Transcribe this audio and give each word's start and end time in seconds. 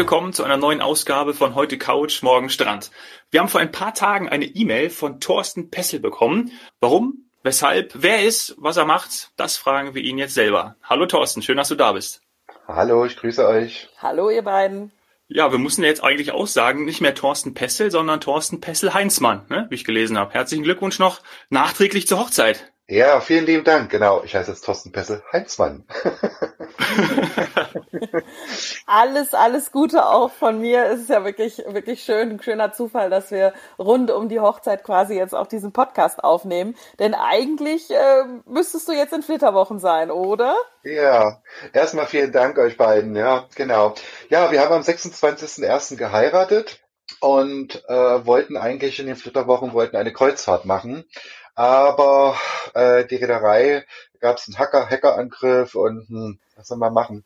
Willkommen 0.00 0.32
zu 0.32 0.44
einer 0.44 0.56
neuen 0.56 0.80
Ausgabe 0.80 1.34
von 1.34 1.54
Heute 1.54 1.76
Couch, 1.76 2.22
Morgen 2.22 2.48
Strand. 2.48 2.90
Wir 3.30 3.40
haben 3.40 3.50
vor 3.50 3.60
ein 3.60 3.70
paar 3.70 3.92
Tagen 3.92 4.30
eine 4.30 4.46
E-Mail 4.46 4.88
von 4.88 5.20
Thorsten 5.20 5.70
Pessel 5.70 6.00
bekommen. 6.00 6.52
Warum? 6.80 7.30
Weshalb? 7.42 7.92
Wer 7.94 8.24
ist? 8.24 8.54
Was 8.56 8.78
er 8.78 8.86
macht? 8.86 9.28
Das 9.36 9.58
fragen 9.58 9.94
wir 9.94 10.00
ihn 10.00 10.16
jetzt 10.16 10.32
selber. 10.32 10.76
Hallo 10.82 11.04
Thorsten, 11.04 11.42
schön, 11.42 11.58
dass 11.58 11.68
du 11.68 11.74
da 11.74 11.92
bist. 11.92 12.22
Hallo, 12.66 13.04
ich 13.04 13.18
grüße 13.18 13.46
euch. 13.46 13.90
Hallo 13.98 14.30
ihr 14.30 14.40
beiden. 14.40 14.90
Ja, 15.28 15.52
wir 15.52 15.58
müssen 15.58 15.84
jetzt 15.84 16.02
eigentlich 16.02 16.32
auch 16.32 16.46
sagen, 16.46 16.86
nicht 16.86 17.02
mehr 17.02 17.14
Thorsten 17.14 17.52
Pessel, 17.52 17.90
sondern 17.90 18.22
Thorsten 18.22 18.62
Pessel-Heinzmann, 18.62 19.44
ne, 19.50 19.66
wie 19.68 19.74
ich 19.74 19.84
gelesen 19.84 20.16
habe. 20.16 20.32
Herzlichen 20.32 20.64
Glückwunsch 20.64 20.98
noch 20.98 21.20
nachträglich 21.50 22.06
zur 22.06 22.20
Hochzeit. 22.20 22.72
Ja, 22.88 23.20
vielen 23.20 23.44
lieben 23.44 23.64
Dank. 23.64 23.90
Genau, 23.90 24.24
ich 24.24 24.34
heiße 24.34 24.50
jetzt 24.50 24.64
Thorsten 24.64 24.92
Pessel 24.92 25.22
Heinzmann. 25.30 25.84
alles, 28.86 29.34
alles 29.34 29.72
Gute 29.72 30.06
auch 30.06 30.30
von 30.30 30.60
mir. 30.60 30.86
Es 30.86 31.00
ist 31.00 31.10
ja 31.10 31.24
wirklich, 31.24 31.58
wirklich 31.66 32.02
schön, 32.02 32.30
ein 32.30 32.42
schöner 32.42 32.72
Zufall, 32.72 33.10
dass 33.10 33.30
wir 33.30 33.52
rund 33.78 34.10
um 34.10 34.28
die 34.28 34.40
Hochzeit 34.40 34.84
quasi 34.84 35.14
jetzt 35.14 35.34
auch 35.34 35.46
diesen 35.46 35.72
Podcast 35.72 36.22
aufnehmen. 36.22 36.76
Denn 36.98 37.14
eigentlich 37.14 37.90
äh, 37.90 38.24
müsstest 38.46 38.88
du 38.88 38.92
jetzt 38.92 39.12
in 39.12 39.22
Flitterwochen 39.22 39.78
sein, 39.78 40.10
oder? 40.10 40.56
Ja, 40.82 41.42
erstmal 41.72 42.06
vielen 42.06 42.32
Dank 42.32 42.58
euch 42.58 42.76
beiden. 42.76 43.14
Ja, 43.16 43.46
genau. 43.54 43.94
Ja, 44.28 44.50
wir 44.50 44.60
haben 44.60 44.74
am 44.74 44.82
26.01. 44.82 45.96
geheiratet 45.96 46.80
und 47.20 47.84
äh, 47.88 48.26
wollten 48.26 48.56
eigentlich 48.56 49.00
in 49.00 49.06
den 49.06 49.16
Flitterwochen 49.16 49.72
wollten 49.72 49.96
eine 49.96 50.12
Kreuzfahrt 50.12 50.64
machen. 50.64 51.04
Aber 51.54 52.36
äh, 52.74 53.04
die 53.04 53.16
Reederei 53.16 53.84
gab 54.20 54.36
es 54.36 54.48
einen 54.48 54.58
Hacker, 54.58 54.88
Hackerangriff 54.88 55.74
und 55.74 56.08
hm, 56.08 56.38
was 56.60 56.68
soll 56.68 56.78
man 56.78 56.92
machen? 56.92 57.24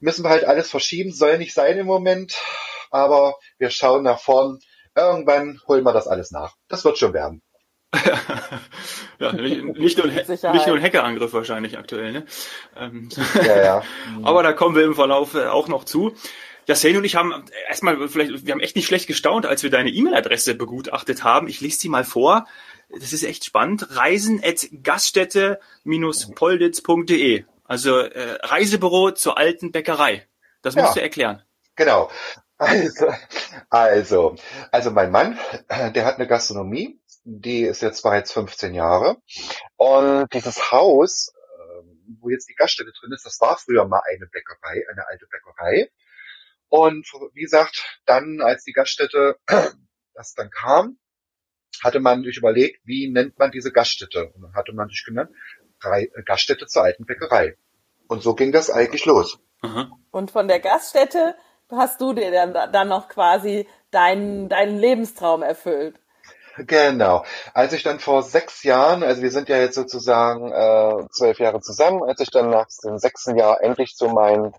Müssen 0.00 0.24
wir 0.24 0.30
halt 0.30 0.44
alles 0.44 0.70
verschieben, 0.70 1.12
soll 1.12 1.38
nicht 1.38 1.54
sein 1.54 1.78
im 1.78 1.86
Moment, 1.86 2.36
aber 2.90 3.36
wir 3.58 3.70
schauen 3.70 4.02
nach 4.02 4.18
vorn. 4.18 4.58
Irgendwann 4.96 5.60
holen 5.68 5.84
wir 5.84 5.92
das 5.92 6.08
alles 6.08 6.32
nach. 6.32 6.54
Das 6.68 6.84
wird 6.84 6.98
schon 6.98 7.14
werden. 7.14 7.42
ja, 9.18 9.32
nicht, 9.32 9.64
nicht, 9.64 9.98
nur, 9.98 10.06
nicht 10.06 10.66
nur 10.66 10.76
ein 10.76 10.82
Hackerangriff 10.82 11.32
wahrscheinlich 11.34 11.78
aktuell, 11.78 12.12
ne? 12.12 12.26
Ähm, 12.76 13.10
ja, 13.34 13.62
ja. 13.62 13.82
aber 14.22 14.42
da 14.42 14.54
kommen 14.54 14.74
wir 14.74 14.84
im 14.84 14.94
Verlauf 14.94 15.34
äh, 15.34 15.46
auch 15.46 15.68
noch 15.68 15.84
zu. 15.84 16.14
Ja, 16.66 16.74
Sane 16.74 16.96
und 16.96 17.04
ich 17.04 17.16
haben 17.16 17.44
erstmal 17.68 18.08
vielleicht, 18.08 18.46
wir 18.46 18.52
haben 18.52 18.60
echt 18.60 18.76
nicht 18.76 18.86
schlecht 18.86 19.08
gestaunt, 19.08 19.46
als 19.46 19.62
wir 19.62 19.70
deine 19.70 19.90
E-Mail-Adresse 19.90 20.54
begutachtet 20.54 21.22
haben. 21.22 21.48
Ich 21.48 21.60
lese 21.60 21.80
sie 21.80 21.88
mal 21.88 22.04
vor 22.04 22.46
das 23.00 23.12
ist 23.12 23.24
echt 23.24 23.44
spannend, 23.44 23.96
reisen 23.96 24.40
at 24.44 24.68
gaststätte-polditz.de. 24.82 27.44
Also 27.64 27.98
äh, 27.98 28.38
Reisebüro 28.42 29.12
zur 29.12 29.38
alten 29.38 29.72
Bäckerei. 29.72 30.26
Das 30.62 30.74
musst 30.76 30.88
ja, 30.88 30.94
du 30.94 31.02
erklären. 31.02 31.42
Genau. 31.76 32.10
Also, 32.58 33.12
also, 33.70 34.36
also 34.70 34.90
mein 34.92 35.10
Mann, 35.10 35.38
der 35.68 36.04
hat 36.04 36.16
eine 36.16 36.28
Gastronomie, 36.28 37.00
die 37.24 37.62
ist 37.62 37.82
jetzt 37.82 38.02
bereits 38.02 38.32
15 38.32 38.74
Jahre. 38.74 39.16
Und 39.76 40.32
dieses 40.32 40.70
Haus, 40.70 41.32
ähm, 41.58 42.18
wo 42.20 42.30
jetzt 42.30 42.48
die 42.48 42.54
Gaststätte 42.54 42.92
drin 42.92 43.12
ist, 43.12 43.26
das 43.26 43.40
war 43.40 43.58
früher 43.58 43.84
mal 43.86 44.02
eine 44.08 44.26
Bäckerei, 44.26 44.84
eine 44.90 45.06
alte 45.08 45.26
Bäckerei. 45.26 45.90
Und 46.68 47.06
wie 47.34 47.42
gesagt, 47.42 48.00
dann, 48.06 48.40
als 48.40 48.64
die 48.64 48.72
Gaststätte 48.72 49.36
das 50.14 50.34
dann 50.34 50.50
kam, 50.50 50.98
hatte 51.82 52.00
man 52.00 52.22
sich 52.22 52.36
überlegt, 52.36 52.80
wie 52.84 53.10
nennt 53.10 53.38
man 53.38 53.50
diese 53.50 53.72
Gaststätte? 53.72 54.30
Und 54.32 54.42
dann 54.42 54.54
hatte 54.54 54.72
man 54.72 54.88
sich 54.88 55.04
genannt, 55.04 55.30
Gaststätte 56.24 56.66
zur 56.66 56.82
alten 56.82 57.04
Bäckerei. 57.04 57.56
Und 58.08 58.22
so 58.22 58.34
ging 58.34 58.52
das 58.52 58.70
eigentlich 58.70 59.04
los. 59.06 59.38
Und 60.10 60.30
von 60.30 60.48
der 60.48 60.60
Gaststätte 60.60 61.34
hast 61.70 62.00
du 62.00 62.12
dir 62.12 62.30
dann, 62.30 62.52
dann 62.72 62.88
noch 62.88 63.08
quasi 63.08 63.66
deinen, 63.90 64.48
deinen 64.48 64.78
Lebenstraum 64.78 65.42
erfüllt. 65.42 65.98
Genau. 66.58 67.24
Als 67.54 67.72
ich 67.72 67.82
dann 67.82 67.98
vor 67.98 68.22
sechs 68.22 68.62
Jahren, 68.62 69.02
also 69.02 69.22
wir 69.22 69.30
sind 69.30 69.48
ja 69.48 69.56
jetzt 69.56 69.74
sozusagen 69.74 70.52
äh, 70.52 71.08
zwölf 71.10 71.38
Jahre 71.38 71.60
zusammen, 71.60 72.02
als 72.02 72.20
ich 72.20 72.30
dann 72.30 72.50
nach 72.50 72.66
dem 72.84 72.98
sechsten 72.98 73.36
Jahr 73.36 73.62
endlich 73.62 73.94
zu 73.96 74.08
meinem 74.08 74.52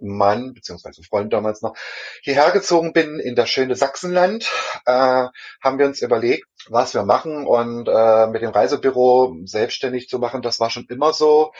Mann 0.00 0.54
beziehungsweise 0.54 1.02
Freund 1.02 1.32
damals 1.32 1.60
noch 1.60 1.76
hierher 2.22 2.52
gezogen 2.52 2.92
bin 2.92 3.18
in 3.18 3.34
das 3.34 3.50
schöne 3.50 3.74
Sachsenland, 3.74 4.48
äh, 4.86 5.26
haben 5.60 5.78
wir 5.78 5.86
uns 5.86 6.02
überlegt, 6.02 6.47
was 6.70 6.94
wir 6.94 7.04
machen 7.04 7.46
und 7.46 7.88
äh, 7.88 8.26
mit 8.28 8.42
dem 8.42 8.50
Reisebüro 8.50 9.36
selbstständig 9.44 10.08
zu 10.08 10.18
machen, 10.18 10.42
das 10.42 10.60
war 10.60 10.70
schon 10.70 10.86
immer 10.88 11.12
so. 11.12 11.52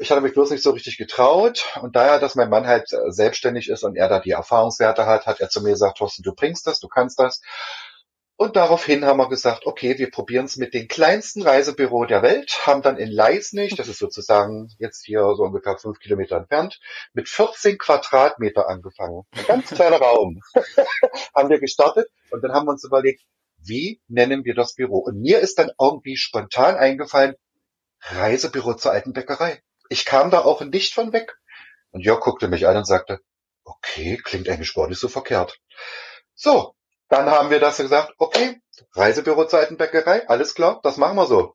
Ich 0.00 0.10
hatte 0.10 0.20
mich 0.20 0.32
bloß 0.32 0.50
nicht 0.50 0.62
so 0.62 0.72
richtig 0.72 0.98
getraut 0.98 1.66
und 1.80 1.94
daher, 1.94 2.18
dass 2.18 2.34
mein 2.34 2.50
Mann 2.50 2.66
halt 2.66 2.88
selbstständig 3.08 3.68
ist 3.68 3.84
und 3.84 3.96
er 3.96 4.08
da 4.08 4.18
die 4.18 4.32
Erfahrungswerte 4.32 5.06
hat, 5.06 5.26
hat 5.26 5.40
er 5.40 5.48
zu 5.48 5.62
mir 5.62 5.70
gesagt, 5.70 5.98
Thorsten, 5.98 6.24
du 6.24 6.34
bringst 6.34 6.66
das, 6.66 6.80
du 6.80 6.88
kannst 6.88 7.20
das. 7.20 7.40
Und 8.38 8.54
daraufhin 8.56 9.06
haben 9.06 9.16
wir 9.16 9.30
gesagt, 9.30 9.64
okay, 9.64 9.96
wir 9.96 10.10
probieren 10.10 10.44
es 10.44 10.58
mit 10.58 10.74
dem 10.74 10.88
kleinsten 10.88 11.40
Reisebüro 11.40 12.04
der 12.04 12.20
Welt, 12.20 12.66
haben 12.66 12.82
dann 12.82 12.98
in 12.98 13.10
Leisnig, 13.10 13.76
das 13.76 13.88
ist 13.88 13.98
sozusagen 13.98 14.68
jetzt 14.78 15.06
hier 15.06 15.20
so 15.34 15.44
ungefähr 15.44 15.78
fünf 15.78 16.00
Kilometer 16.00 16.36
entfernt, 16.36 16.78
mit 17.14 17.30
14 17.30 17.78
Quadratmeter 17.78 18.68
angefangen. 18.68 19.22
Ein 19.34 19.46
ganz 19.46 19.70
kleiner 19.70 19.96
Raum. 19.96 20.42
haben 21.34 21.48
wir 21.48 21.60
gestartet 21.60 22.10
und 22.30 22.44
dann 22.44 22.52
haben 22.52 22.66
wir 22.66 22.72
uns 22.72 22.84
überlegt, 22.84 23.22
wie 23.66 24.00
nennen 24.08 24.44
wir 24.44 24.54
das 24.54 24.74
Büro? 24.74 24.98
Und 24.98 25.20
mir 25.20 25.40
ist 25.40 25.58
dann 25.58 25.70
irgendwie 25.80 26.16
spontan 26.16 26.76
eingefallen, 26.76 27.34
Reisebüro 28.00 28.74
zur 28.74 28.92
alten 28.92 29.12
Bäckerei. 29.12 29.62
Ich 29.88 30.04
kam 30.04 30.30
da 30.30 30.40
auch 30.40 30.60
nicht 30.62 30.94
von 30.94 31.12
weg. 31.12 31.36
Und 31.90 32.00
Jörg 32.02 32.20
guckte 32.20 32.48
mich 32.48 32.66
an 32.66 32.76
und 32.76 32.86
sagte, 32.86 33.20
okay, 33.64 34.18
klingt 34.22 34.48
eigentlich 34.48 34.74
gar 34.74 34.88
nicht 34.88 35.00
so 35.00 35.08
verkehrt. 35.08 35.58
So, 36.34 36.74
dann 37.08 37.30
haben 37.30 37.50
wir 37.50 37.60
das 37.60 37.78
gesagt, 37.78 38.14
okay, 38.18 38.60
Reisebüro 38.92 39.46
Zeitenbäckerei, 39.46 40.28
alles 40.28 40.54
klar, 40.54 40.80
das 40.82 40.96
machen 40.96 41.16
wir 41.16 41.26
so. 41.26 41.54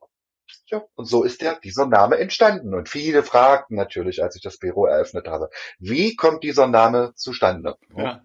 Ja, 0.66 0.82
und 0.94 1.04
so 1.04 1.22
ist 1.22 1.42
der, 1.42 1.58
dieser 1.60 1.86
Name 1.86 2.18
entstanden. 2.18 2.74
Und 2.74 2.88
viele 2.88 3.22
fragten 3.22 3.76
natürlich, 3.76 4.22
als 4.22 4.36
ich 4.36 4.42
das 4.42 4.58
Büro 4.58 4.86
eröffnet 4.86 5.28
habe, 5.28 5.50
wie 5.78 6.16
kommt 6.16 6.42
dieser 6.42 6.66
Name 6.66 7.12
zustande? 7.14 7.76
Ja. 7.96 8.22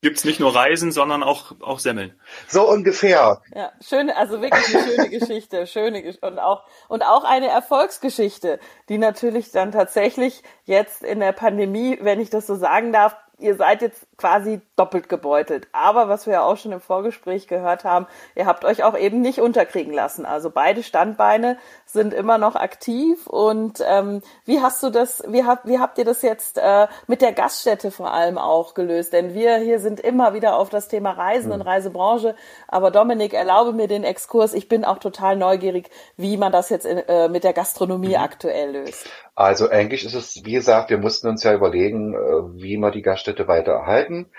Gibt's 0.00 0.24
nicht 0.24 0.40
nur 0.40 0.54
Reisen, 0.54 0.92
sondern 0.92 1.22
auch, 1.22 1.52
auch 1.60 1.78
Semmeln. 1.78 2.20
So 2.48 2.68
ungefähr. 2.68 3.40
Ja, 3.54 3.72
schöne, 3.80 4.16
also 4.16 4.42
wirklich 4.42 4.76
eine 4.76 4.84
schöne 4.84 5.08
Geschichte, 5.10 5.66
schöne 5.66 6.14
und 6.20 6.38
auch, 6.38 6.64
und 6.88 7.02
auch 7.02 7.24
eine 7.24 7.48
Erfolgsgeschichte, 7.48 8.58
die 8.88 8.98
natürlich 8.98 9.50
dann 9.50 9.72
tatsächlich 9.72 10.42
jetzt 10.64 11.02
in 11.02 11.20
der 11.20 11.32
Pandemie, 11.32 11.98
wenn 12.00 12.20
ich 12.20 12.30
das 12.30 12.46
so 12.46 12.54
sagen 12.56 12.92
darf, 12.92 13.16
ihr 13.38 13.56
seid 13.56 13.82
jetzt 13.82 14.06
quasi 14.16 14.60
doppelt 14.76 15.08
gebeutelt. 15.08 15.66
Aber 15.72 16.08
was 16.08 16.26
wir 16.26 16.34
ja 16.34 16.42
auch 16.42 16.56
schon 16.56 16.72
im 16.72 16.80
Vorgespräch 16.80 17.48
gehört 17.48 17.84
haben, 17.84 18.06
ihr 18.34 18.46
habt 18.46 18.64
euch 18.64 18.84
auch 18.84 18.96
eben 18.96 19.20
nicht 19.20 19.40
unterkriegen 19.40 19.92
lassen. 19.92 20.24
Also 20.24 20.50
beide 20.50 20.82
Standbeine 20.82 21.58
sind 21.84 22.14
immer 22.14 22.38
noch 22.38 22.54
aktiv. 22.54 23.26
Und 23.26 23.82
ähm, 23.86 24.22
wie 24.44 24.60
hast 24.60 24.82
du 24.82 24.90
das, 24.90 25.22
wie 25.26 25.44
habt, 25.44 25.66
wie 25.66 25.78
habt 25.78 25.98
ihr 25.98 26.04
das 26.04 26.22
jetzt 26.22 26.58
äh, 26.58 26.86
mit 27.06 27.20
der 27.20 27.32
Gaststätte 27.32 27.90
vor 27.90 28.12
allem 28.12 28.38
auch 28.38 28.74
gelöst? 28.74 29.12
Denn 29.12 29.34
wir 29.34 29.56
hier 29.56 29.80
sind 29.80 30.00
immer 30.00 30.34
wieder 30.34 30.56
auf 30.56 30.70
das 30.70 30.88
Thema 30.88 31.10
Reisen 31.10 31.48
mhm. 31.48 31.54
und 31.54 31.62
Reisebranche. 31.62 32.34
Aber 32.68 32.90
Dominik, 32.90 33.34
erlaube 33.34 33.72
mir 33.72 33.88
den 33.88 34.04
Exkurs. 34.04 34.54
Ich 34.54 34.68
bin 34.68 34.84
auch 34.84 34.98
total 34.98 35.36
neugierig, 35.36 35.90
wie 36.16 36.36
man 36.36 36.52
das 36.52 36.70
jetzt 36.70 36.86
in, 36.86 36.98
äh, 36.98 37.28
mit 37.28 37.44
der 37.44 37.52
Gastronomie 37.52 38.16
mhm. 38.16 38.22
aktuell 38.22 38.72
löst. 38.72 39.08
Also 39.34 39.70
eigentlich 39.70 40.04
ist 40.04 40.14
es, 40.14 40.44
wie 40.44 40.52
gesagt, 40.52 40.90
wir 40.90 40.98
mussten 40.98 41.28
uns 41.28 41.42
ja 41.42 41.54
überlegen, 41.54 42.14
äh, 42.14 42.62
wie 42.62 42.76
wir 42.76 42.90
die 42.90 43.02
Gaststätte 43.02 43.48
weiter 43.48 43.72
erhalten. 43.72 44.30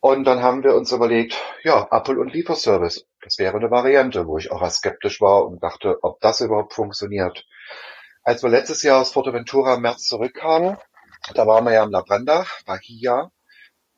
Und 0.00 0.24
dann 0.24 0.42
haben 0.42 0.64
wir 0.64 0.74
uns 0.74 0.92
überlegt, 0.92 1.36
ja, 1.62 1.86
Apple 1.90 2.18
und 2.18 2.32
Lieferservice. 2.32 3.06
Das 3.22 3.38
wäre 3.38 3.56
eine 3.56 3.70
Variante, 3.70 4.26
wo 4.26 4.38
ich 4.38 4.50
auch 4.50 4.68
skeptisch 4.70 5.20
war 5.20 5.46
und 5.46 5.62
dachte, 5.62 5.98
ob 6.02 6.20
das 6.20 6.40
überhaupt 6.40 6.72
funktioniert. 6.72 7.46
Als 8.22 8.42
wir 8.42 8.48
letztes 8.48 8.82
Jahr 8.82 9.00
aus 9.00 9.12
Forteventura 9.12 9.74
im 9.74 9.82
März 9.82 10.06
zurückkamen, 10.06 10.78
da 11.34 11.46
waren 11.46 11.64
wir 11.64 11.74
ja 11.74 11.84
im 11.84 11.90
Labranda, 11.90 12.46
Bahia, 12.64 13.30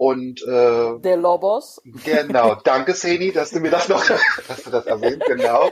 und 0.03 0.43
äh, 0.43 0.99
der 0.99 1.17
Lobos. 1.17 1.81
Genau, 1.85 2.57
danke 2.57 2.93
Seni, 2.93 3.31
dass 3.31 3.53
du 3.53 3.61
mir 3.61 3.71
das 3.71 3.89
noch, 3.89 4.05
dass 4.49 4.65
du 4.65 4.71
das 4.71 4.85
erwähnt, 4.85 5.23
genau. 5.29 5.71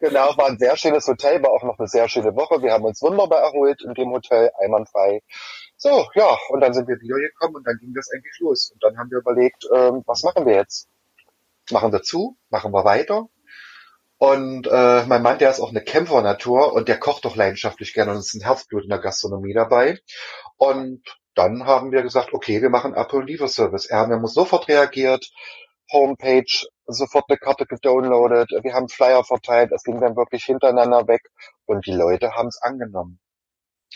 Genau, 0.00 0.34
war 0.38 0.46
ein 0.46 0.56
sehr 0.56 0.78
schönes 0.78 1.06
Hotel, 1.06 1.42
war 1.42 1.50
auch 1.50 1.62
noch 1.62 1.78
eine 1.78 1.86
sehr 1.86 2.08
schöne 2.08 2.34
Woche. 2.34 2.62
Wir 2.62 2.72
haben 2.72 2.86
uns 2.86 3.02
wunderbar 3.02 3.40
erholt 3.40 3.82
in 3.84 3.92
dem 3.92 4.12
Hotel, 4.12 4.50
einwandfrei. 4.58 5.20
So, 5.76 6.06
ja, 6.14 6.38
und 6.48 6.62
dann 6.62 6.72
sind 6.72 6.88
wir 6.88 6.98
wieder 7.02 7.16
gekommen 7.16 7.56
und 7.56 7.66
dann 7.66 7.76
ging 7.78 7.92
das 7.92 8.08
eigentlich 8.10 8.38
los. 8.40 8.70
Und 8.72 8.82
dann 8.82 8.96
haben 8.96 9.10
wir 9.10 9.18
überlegt, 9.18 9.68
ähm, 9.70 10.02
was 10.06 10.22
machen 10.22 10.46
wir 10.46 10.54
jetzt? 10.54 10.88
Machen 11.70 11.92
wir 11.92 12.00
zu? 12.00 12.38
Machen 12.48 12.72
wir 12.72 12.86
weiter? 12.86 13.28
Und 14.16 14.68
äh, 14.68 15.04
mein 15.04 15.20
Mann, 15.20 15.38
der 15.38 15.50
ist 15.50 15.60
auch 15.60 15.68
eine 15.68 15.82
Kämpfernatur 15.82 16.72
und 16.72 16.88
der 16.88 16.98
kocht 16.98 17.26
doch 17.26 17.36
leidenschaftlich 17.36 17.92
gerne 17.92 18.12
und 18.12 18.16
es 18.16 18.28
ist 18.28 18.40
ein 18.40 18.46
Herzblut 18.46 18.84
in 18.84 18.88
der 18.88 19.00
Gastronomie 19.00 19.52
dabei. 19.52 19.98
Und 20.56 21.02
dann 21.36 21.66
haben 21.66 21.92
wir 21.92 22.02
gesagt, 22.02 22.32
okay, 22.32 22.62
wir 22.62 22.70
machen 22.70 22.94
Apple 22.94 23.22
Lieferservice. 23.22 23.86
Er 23.86 23.98
haben 23.98 24.26
sofort 24.26 24.68
reagiert, 24.68 25.30
Homepage, 25.92 26.66
sofort 26.86 27.26
eine 27.28 27.38
Karte 27.38 27.66
gedownloadet, 27.66 28.50
wir 28.62 28.74
haben 28.74 28.88
Flyer 28.88 29.22
verteilt, 29.22 29.70
es 29.72 29.84
ging 29.84 30.00
dann 30.00 30.16
wirklich 30.16 30.44
hintereinander 30.44 31.06
weg 31.06 31.22
und 31.66 31.86
die 31.86 31.92
Leute 31.92 32.32
haben 32.32 32.48
es 32.48 32.60
angenommen. 32.60 33.20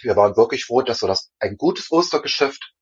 Wir 0.03 0.17
waren 0.17 0.37
wirklich 0.37 0.67
froh, 0.67 0.83
dass 0.83 1.03
wir 1.03 1.09
das 1.09 1.33
ein 1.41 1.57
gutes 1.57 1.91
Ostergeschäft 1.91 2.73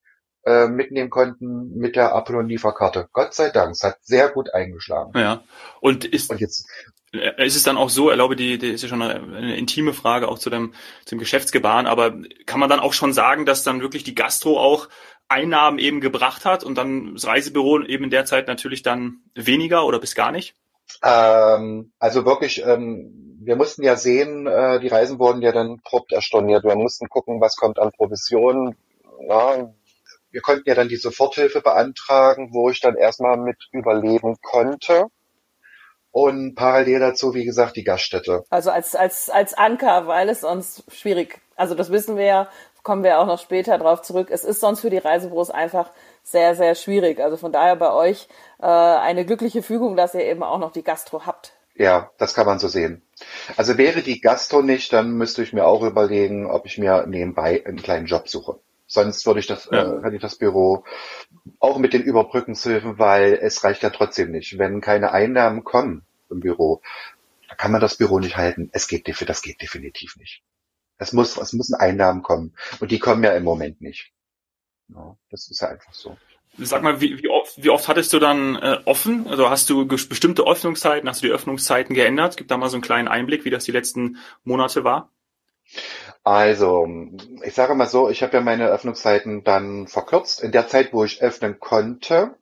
äh, 0.45 0.67
mitnehmen 0.67 1.11
konnten 1.11 1.77
mit 1.77 1.97
der 1.97 2.15
Apollon-Lieferkarte. 2.15 3.09
Gott 3.13 3.35
sei 3.35 3.51
Dank, 3.51 3.73
es 3.73 3.83
hat 3.83 3.99
sehr 4.03 4.29
gut 4.29 4.53
eingeschlagen. 4.53 5.13
Ja. 5.19 5.43
Und 5.81 6.05
ist, 6.05 6.31
und 6.31 6.41
jetzt, 6.41 6.69
ist 7.13 7.57
es 7.57 7.63
dann 7.63 7.77
auch 7.77 7.91
so, 7.91 8.11
erlaube 8.11 8.37
die, 8.37 8.59
die 8.59 8.69
ist 8.69 8.83
ja 8.83 8.89
schon 8.89 9.03
eine, 9.03 9.15
eine 9.37 9.57
intime 9.57 9.95
Frage 9.95 10.29
auch 10.29 10.39
zu 10.39 10.51
dem, 10.51 10.75
zum 11.05 11.19
Geschäftsgebaren, 11.19 11.87
aber 11.87 12.15
kann 12.47 12.61
man 12.61 12.69
dann 12.69 12.81
auch 12.81 12.93
schon 12.93 13.13
sagen, 13.13 13.47
dass 13.47 13.63
dann 13.63 13.81
wirklich 13.81 14.05
die 14.05 14.15
Gastro 14.15 14.61
auch 14.61 14.89
Einnahmen 15.29 15.79
eben 15.79 16.01
gebracht 16.01 16.45
hat 16.45 16.65
und 16.65 16.77
dann 16.77 17.15
das 17.15 17.27
Reisebüro 17.27 17.83
eben 17.83 18.05
in 18.05 18.11
der 18.11 18.25
Zeit 18.25 18.49
natürlich 18.49 18.83
dann 18.83 19.21
weniger 19.35 19.85
oder 19.85 19.99
bis 19.99 20.15
gar 20.15 20.33
nicht? 20.33 20.55
Ähm, 21.03 21.93
also 21.99 22.25
wirklich, 22.25 22.65
ähm, 22.65 23.37
wir 23.41 23.57
mussten 23.57 23.83
ja 23.83 23.97
sehen, 23.97 24.47
äh, 24.47 24.81
die 24.81 24.89
Reisen 24.89 25.19
wurden 25.19 25.43
ja 25.43 25.53
dann 25.53 25.81
prompt 25.83 26.13
erstorniert. 26.13 26.65
Wir 26.65 26.77
mussten 26.77 27.09
gucken, 27.09 27.41
was 27.41 27.57
kommt 27.57 27.79
an 27.79 27.93
Provisionen. 27.93 28.75
Ja, 29.29 29.71
wir 30.31 30.41
konnten 30.41 30.69
ja 30.69 30.75
dann 30.75 30.89
die 30.89 30.97
Soforthilfe 30.97 31.61
beantragen, 31.61 32.51
wo 32.53 32.71
ich 32.71 32.81
dann 32.81 32.97
erstmal 32.97 33.37
mit 33.37 33.57
überleben 33.73 34.37
konnte. 34.43 35.07
Und 36.21 36.57
parallel 36.57 36.99
dazu, 36.99 37.33
wie 37.33 37.45
gesagt, 37.45 37.77
die 37.77 37.85
Gaststätte. 37.85 38.43
Also 38.51 38.73
als, 38.73 38.97
als, 38.97 39.31
als 39.31 39.55
Anker, 39.55 40.09
weil 40.09 40.29
es 40.29 40.41
sonst 40.41 40.83
schwierig, 40.93 41.39
also 41.55 41.77
das 41.77 41.93
wissen 41.93 42.17
wir 42.17 42.25
ja, 42.25 42.49
kommen 42.83 43.05
wir 43.05 43.21
auch 43.21 43.27
noch 43.27 43.39
später 43.39 43.79
drauf 43.79 44.03
zurück. 44.03 44.27
Es 44.29 44.43
ist 44.43 44.59
sonst 44.59 44.81
für 44.81 44.91
die 44.91 44.99
Reisebüros 44.99 45.51
einfach 45.51 45.93
sehr, 46.25 46.57
sehr 46.57 46.75
schwierig. 46.75 47.21
Also 47.21 47.37
von 47.37 47.53
daher 47.53 47.77
bei 47.77 47.93
euch 47.93 48.27
äh, 48.61 48.67
eine 48.67 49.25
glückliche 49.27 49.63
Fügung, 49.63 49.95
dass 49.95 50.13
ihr 50.13 50.25
eben 50.25 50.43
auch 50.43 50.59
noch 50.59 50.73
die 50.73 50.83
Gastro 50.83 51.25
habt. 51.25 51.53
Ja, 51.77 52.11
das 52.19 52.35
kann 52.35 52.47
man 52.47 52.59
so 52.59 52.67
sehen. 52.67 53.03
Also 53.57 53.79
wäre 53.79 54.03
die 54.03 54.21
Gastro 54.21 54.61
nicht, 54.61 54.93
dann 54.93 55.13
müsste 55.13 55.45
ich 55.45 55.53
mir 55.53 55.67
auch 55.67 55.85
überlegen, 55.85 56.51
ob 56.51 56.67
ich 56.67 56.79
mir 56.79 57.07
nebenbei 57.07 57.65
einen 57.65 57.81
kleinen 57.81 58.07
Job 58.07 58.29
suche. 58.29 58.59
Sonst 58.89 59.25
würde 59.25 59.39
ich 59.39 59.47
das, 59.47 59.69
ja. 59.71 60.01
äh, 60.03 60.15
ich 60.17 60.21
das 60.21 60.37
Büro 60.37 60.83
auch 61.61 61.79
mit 61.79 61.93
den 61.93 62.03
Überbrückungshilfen, 62.03 62.99
weil 62.99 63.39
es 63.41 63.63
reicht 63.63 63.85
ja 63.85 63.91
trotzdem 63.91 64.33
nicht. 64.33 64.59
Wenn 64.59 64.81
keine 64.81 65.13
Einnahmen 65.13 65.63
kommen 65.63 66.08
im 66.31 66.41
Büro, 66.41 66.83
dann 67.49 67.57
kann 67.57 67.73
man 67.73 67.81
das 67.81 67.97
Büro 67.97 68.19
nicht 68.19 68.37
halten. 68.37 68.71
Es 68.73 68.89
geht, 68.89 69.09
das 69.29 69.43
geht 69.43 69.61
definitiv 69.61 70.17
nicht. 70.17 70.43
Es 70.99 71.13
muss, 71.13 71.37
es 71.37 71.53
müssen 71.53 71.75
Einnahmen 71.75 72.23
kommen. 72.23 72.55
Und 72.81 72.91
die 72.91 72.99
kommen 72.99 73.23
ja 73.23 73.33
im 73.33 73.45
Moment 73.45 73.81
nicht. 73.81 74.13
Ja, 74.89 75.17
das 75.31 75.49
ist 75.49 75.61
ja 75.61 75.69
einfach 75.69 75.95
so. 75.95 76.17
Sag 76.57 76.83
mal, 76.83 77.01
wie, 77.01 77.23
wie, 77.23 77.29
oft, 77.29 77.63
wie 77.63 77.71
oft 77.71 77.87
hattest 77.87 78.13
du 78.13 78.19
dann 78.19 78.57
äh, 78.57 78.81
offen? 78.85 79.29
Also 79.29 79.49
hast 79.49 79.71
du 79.71 79.87
bestimmte 79.87 80.45
Öffnungszeiten, 80.45 81.09
hast 81.09 81.23
du 81.23 81.29
die 81.29 81.33
Öffnungszeiten 81.33 81.95
geändert? 81.95 82.37
Gib 82.37 82.49
da 82.49 82.57
mal 82.57 82.69
so 82.69 82.77
einen 82.77 82.83
kleinen 82.83 83.07
Einblick, 83.07 83.45
wie 83.45 83.51
das 83.51 83.65
die 83.65 83.73
letzten 83.73 84.17
Monate 84.45 84.83
war. 84.83 85.13
Also, 86.25 86.87
ich 87.45 87.55
sage 87.55 87.75
mal 87.75 87.87
so, 87.87 88.11
ich 88.11 88.23
habe 88.23 88.39
ja 88.39 88.41
meine 88.41 88.69
Öffnungszeiten 88.69 89.45
dann 89.45 89.87
verkürzt. 89.87 90.43
In 90.43 90.53
der 90.53 90.67
Zeit, 90.67 90.93
wo 90.93 91.05
ich 91.05 91.23
öffnen 91.23 91.61
konnte. 91.61 92.35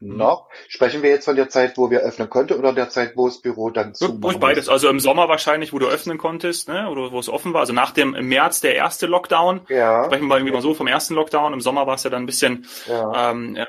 Noch. 0.00 0.48
Sprechen 0.68 1.02
wir 1.02 1.10
jetzt 1.10 1.24
von 1.24 1.36
der 1.36 1.48
Zeit, 1.48 1.76
wo 1.76 1.90
wir 1.90 2.00
öffnen 2.00 2.28
konnten 2.28 2.54
oder 2.54 2.72
der 2.72 2.88
Zeit, 2.88 3.12
wo 3.16 3.26
das 3.26 3.40
Büro 3.40 3.70
dann 3.70 3.94
zu 3.94 4.08
Durch 4.08 4.38
beides. 4.38 4.68
Also 4.68 4.88
im 4.88 5.00
Sommer 5.00 5.28
wahrscheinlich, 5.28 5.72
wo 5.72 5.78
du 5.78 5.86
öffnen 5.86 6.18
konntest, 6.18 6.68
ne? 6.68 6.88
oder 6.88 7.12
wo 7.12 7.18
es 7.18 7.28
offen 7.28 7.52
war. 7.52 7.60
Also 7.60 7.72
nach 7.72 7.90
dem 7.90 8.14
im 8.14 8.28
März 8.28 8.60
der 8.60 8.74
erste 8.74 9.06
Lockdown. 9.06 9.62
Ja. 9.68 10.04
Sprechen 10.04 10.26
wir 10.26 10.36
irgendwie 10.36 10.52
mal 10.52 10.62
so 10.62 10.74
vom 10.74 10.86
ersten 10.86 11.14
Lockdown. 11.14 11.52
Im 11.52 11.60
Sommer 11.60 11.86
war 11.86 11.94
es 11.94 12.04
ja 12.04 12.10
dann 12.10 12.22
ein 12.24 12.26
bisschen 12.26 12.66
ja. 12.86 13.30
ähm, 13.30 13.56
äh, 13.56 13.66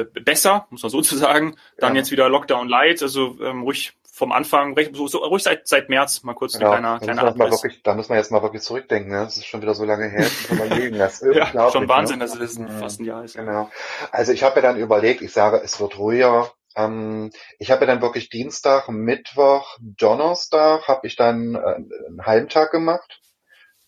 äh 0.00 0.04
besser, 0.04 0.66
muss 0.70 0.82
man 0.82 0.90
so 0.90 1.00
zu 1.00 1.16
sagen. 1.16 1.56
Dann 1.78 1.94
ja. 1.94 2.00
jetzt 2.00 2.10
wieder 2.10 2.28
Lockdown 2.28 2.68
Light, 2.68 3.02
also 3.02 3.38
ähm, 3.40 3.62
ruhig 3.62 3.97
vom 4.18 4.32
Anfang, 4.32 4.76
so, 4.92 5.06
so 5.06 5.18
ruhig 5.18 5.42
seit, 5.42 5.66
seit 5.68 5.88
März 5.88 6.24
mal 6.24 6.34
kurz 6.34 6.54
genau. 6.54 6.72
ein 6.72 6.80
kleiner, 6.80 6.98
kleiner 6.98 7.22
Abriss. 7.28 7.62
Wirklich, 7.62 7.82
da 7.82 7.94
muss 7.94 8.08
man 8.08 8.18
jetzt 8.18 8.32
mal 8.32 8.42
wirklich 8.42 8.62
zurückdenken, 8.62 9.12
ne? 9.12 9.24
das 9.24 9.36
ist 9.36 9.46
schon 9.46 9.62
wieder 9.62 9.74
so 9.74 9.84
lange 9.84 10.08
her, 10.08 10.26
das 10.98 11.22
ist 11.22 11.36
ja, 11.36 11.70
schon 11.70 11.88
Wahnsinn, 11.88 12.18
ne? 12.18 12.24
dass 12.24 12.34
es 12.34 12.56
das 12.56 12.80
fast 12.80 13.00
ein 13.00 13.04
Jahr 13.04 13.24
ist. 13.24 13.36
Genau. 13.36 13.70
Also 14.10 14.32
ich 14.32 14.42
habe 14.42 14.56
mir 14.56 14.62
dann 14.62 14.76
überlegt, 14.76 15.22
ich 15.22 15.32
sage, 15.32 15.60
es 15.64 15.80
wird 15.80 15.98
ruhiger, 15.98 16.50
ähm, 16.76 17.30
ich 17.58 17.70
habe 17.70 17.86
dann 17.86 18.02
wirklich 18.02 18.28
Dienstag, 18.28 18.88
Mittwoch, 18.88 19.76
Donnerstag 19.80 20.88
habe 20.88 21.06
ich 21.06 21.16
dann 21.16 21.54
äh, 21.54 21.58
einen 21.58 22.26
Heimtag 22.26 22.72
gemacht. 22.72 23.20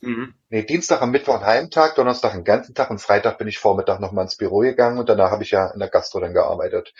Mhm. 0.02 0.34
Nee, 0.48 0.62
Dienstag 0.62 1.02
am 1.02 1.10
Mittwoch 1.10 1.36
ein 1.40 1.46
Heimtag, 1.46 1.94
Donnerstag 1.94 2.32
einen 2.32 2.44
ganzen 2.44 2.74
Tag 2.74 2.90
und 2.90 3.02
Freitag 3.02 3.36
bin 3.36 3.48
ich 3.48 3.58
Vormittag 3.58 4.00
nochmal 4.00 4.24
ins 4.24 4.36
Büro 4.36 4.60
gegangen 4.60 4.98
und 4.98 5.08
danach 5.10 5.30
habe 5.30 5.42
ich 5.42 5.50
ja 5.50 5.66
in 5.68 5.78
der 5.78 5.90
Gastro 5.90 6.20
dann 6.20 6.32
gearbeitet. 6.32 6.94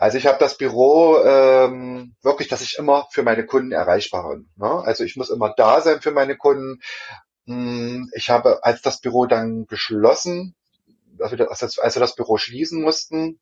Also 0.00 0.18
ich 0.18 0.26
habe 0.26 0.38
das 0.40 0.56
Büro 0.56 1.18
ähm, 1.24 2.16
wirklich, 2.22 2.48
dass 2.48 2.60
ich 2.62 2.76
immer 2.76 3.06
für 3.12 3.22
meine 3.22 3.46
Kunden 3.46 3.70
erreichbar 3.70 4.30
bin. 4.30 4.48
Ne? 4.56 4.82
Also 4.84 5.04
ich 5.04 5.16
muss 5.16 5.30
immer 5.30 5.54
da 5.56 5.80
sein 5.80 6.00
für 6.00 6.10
meine 6.10 6.36
Kunden. 6.36 6.80
Hm, 7.46 8.10
ich 8.14 8.30
habe, 8.30 8.64
als 8.64 8.82
das 8.82 9.00
Büro 9.00 9.26
dann 9.26 9.66
geschlossen, 9.66 10.56
also 11.20 11.36
als 11.46 11.96
wir 11.96 12.00
das 12.00 12.16
Büro 12.16 12.36
schließen 12.36 12.82
mussten, 12.82 13.38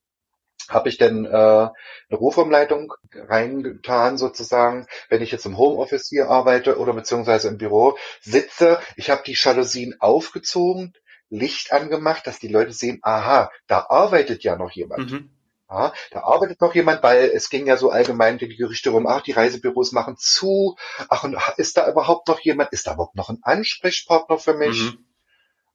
habe 0.68 0.88
ich 0.88 0.98
denn 0.98 1.24
äh, 1.24 1.28
eine 1.28 1.70
Rufumleitung 2.12 2.92
reingetan 3.14 4.18
sozusagen, 4.18 4.86
wenn 5.08 5.22
ich 5.22 5.32
jetzt 5.32 5.46
im 5.46 5.56
Homeoffice 5.56 6.08
hier 6.08 6.28
arbeite 6.28 6.78
oder 6.78 6.92
beziehungsweise 6.92 7.48
im 7.48 7.58
Büro 7.58 7.96
sitze. 8.20 8.78
Ich 8.96 9.10
habe 9.10 9.22
die 9.24 9.36
Jalousien 9.36 9.96
aufgezogen, 10.00 10.94
Licht 11.30 11.72
angemacht, 11.72 12.26
dass 12.26 12.38
die 12.38 12.48
Leute 12.48 12.72
sehen, 12.72 13.00
aha, 13.02 13.50
da 13.66 13.86
arbeitet 13.88 14.44
ja 14.44 14.56
noch 14.56 14.70
jemand. 14.70 15.10
Mhm. 15.10 15.30
Ja, 15.70 15.92
da 16.12 16.20
arbeitet 16.20 16.62
noch 16.62 16.74
jemand, 16.74 17.02
weil 17.02 17.24
es 17.26 17.50
ging 17.50 17.66
ja 17.66 17.76
so 17.76 17.90
allgemein 17.90 18.38
die 18.38 18.48
Gerüchte 18.48 18.88
rum, 18.88 19.06
ach, 19.06 19.20
die 19.20 19.32
Reisebüros 19.32 19.92
machen 19.92 20.16
zu, 20.16 20.76
ach, 21.10 21.24
und 21.24 21.36
ist 21.58 21.76
da 21.76 21.90
überhaupt 21.90 22.26
noch 22.28 22.40
jemand, 22.40 22.72
ist 22.72 22.86
da 22.86 22.94
überhaupt 22.94 23.16
noch 23.16 23.28
ein 23.28 23.40
Ansprechpartner 23.42 24.38
für 24.38 24.54
mich? 24.54 24.92
Mhm. 24.92 25.04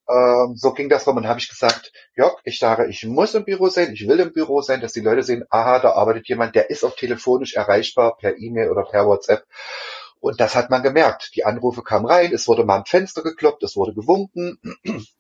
Ähm, 0.10 0.56
so 0.56 0.74
ging 0.74 0.90
das 0.90 1.08
rum 1.08 1.18
und 1.18 1.28
habe 1.28 1.40
ich 1.40 1.50
gesagt, 1.50 1.94
Jörg, 2.16 2.36
ich 2.44 2.60
sage, 2.60 2.88
ich 2.88 3.06
muss 3.06 3.36
im 3.36 3.46
Büro 3.46 3.70
sein, 3.70 3.94
ich 3.94 4.08
will 4.08 4.20
im 4.20 4.34
Büro 4.34 4.62
sein, 4.62 4.82
dass 4.82 4.94
die 4.94 5.00
Leute 5.00 5.24
sehen, 5.24 5.46
aha, 5.50 5.80
da 5.80 5.94
arbeitet 5.94 6.28
jemand, 6.28 6.56
der 6.56 6.70
ist 6.70 6.84
auch 6.84 6.96
telefonisch 6.96 7.56
erreichbar 7.56 8.18
per 8.18 8.38
E-Mail 8.38 8.70
oder 8.70 8.84
per 8.84 9.06
WhatsApp. 9.06 9.46
Und 10.20 10.40
das 10.40 10.56
hat 10.56 10.70
man 10.70 10.84
gemerkt. 10.84 11.32
Die 11.36 11.46
Anrufe 11.46 11.84
kamen 11.84 12.06
rein, 12.06 12.34
es 12.34 12.48
wurde 12.48 12.64
mal 12.64 12.78
am 12.78 12.86
Fenster 12.86 13.24
gekloppt, 13.24 13.64
es 13.64 13.76
wurde 13.76 13.94
gewunken. 13.94 14.58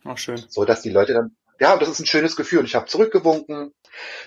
Ach, 0.06 0.18
schön. 0.18 0.44
So 0.47 0.65
dass 0.65 0.81
die 0.81 0.91
Leute 0.91 1.13
dann, 1.13 1.36
ja, 1.60 1.77
das 1.77 1.89
ist 1.89 2.00
ein 2.00 2.05
schönes 2.05 2.36
Gefühl. 2.36 2.65
Ich 2.65 2.75
habe 2.75 2.86
zurückgewunken. 2.86 3.74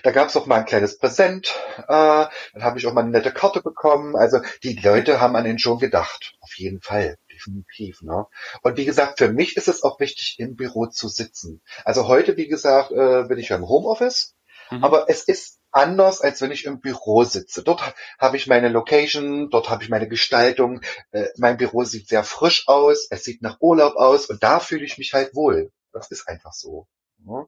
Da 0.03 0.11
gab 0.11 0.29
es 0.29 0.37
auch 0.37 0.45
mal 0.45 0.59
ein 0.59 0.65
kleines 0.65 0.97
Präsent. 0.97 1.53
Äh, 1.77 1.83
dann 1.87 2.63
habe 2.63 2.79
ich 2.79 2.87
auch 2.87 2.93
mal 2.93 3.01
eine 3.01 3.11
nette 3.11 3.31
Karte 3.31 3.61
bekommen. 3.61 4.15
Also 4.15 4.39
die 4.63 4.73
Leute 4.73 5.19
haben 5.19 5.35
an 5.35 5.43
den 5.43 5.59
schon 5.59 5.79
gedacht. 5.79 6.35
Auf 6.41 6.53
jeden 6.57 6.81
Fall 6.81 7.17
definitiv. 7.37 8.01
Ne? 8.01 8.25
Und 8.61 8.77
wie 8.77 8.85
gesagt, 8.85 9.19
für 9.19 9.31
mich 9.31 9.57
ist 9.57 9.67
es 9.67 9.83
auch 9.83 9.99
wichtig, 9.99 10.35
im 10.39 10.55
Büro 10.55 10.87
zu 10.87 11.07
sitzen. 11.07 11.61
Also 11.85 12.07
heute, 12.07 12.37
wie 12.37 12.47
gesagt, 12.47 12.91
äh, 12.91 13.23
bin 13.27 13.37
ich 13.37 13.49
ja 13.49 13.55
im 13.55 13.67
Homeoffice, 13.67 14.35
mhm. 14.71 14.83
aber 14.83 15.09
es 15.09 15.23
ist 15.23 15.59
anders, 15.71 16.21
als 16.21 16.41
wenn 16.41 16.51
ich 16.51 16.65
im 16.65 16.79
Büro 16.79 17.23
sitze. 17.23 17.63
Dort 17.63 17.93
habe 18.19 18.37
ich 18.37 18.47
meine 18.47 18.69
Location, 18.69 19.49
dort 19.49 19.69
habe 19.69 19.83
ich 19.83 19.89
meine 19.89 20.07
Gestaltung. 20.07 20.81
Äh, 21.11 21.27
mein 21.37 21.57
Büro 21.57 21.83
sieht 21.83 22.07
sehr 22.07 22.23
frisch 22.23 22.67
aus, 22.67 23.07
es 23.09 23.23
sieht 23.23 23.41
nach 23.41 23.57
Urlaub 23.59 23.95
aus 23.95 24.25
und 24.27 24.41
da 24.43 24.59
fühle 24.59 24.85
ich 24.85 24.97
mich 24.97 25.13
halt 25.13 25.35
wohl. 25.35 25.71
Das 25.91 26.09
ist 26.11 26.27
einfach 26.27 26.53
so. 26.53 26.87
Ne? 27.19 27.45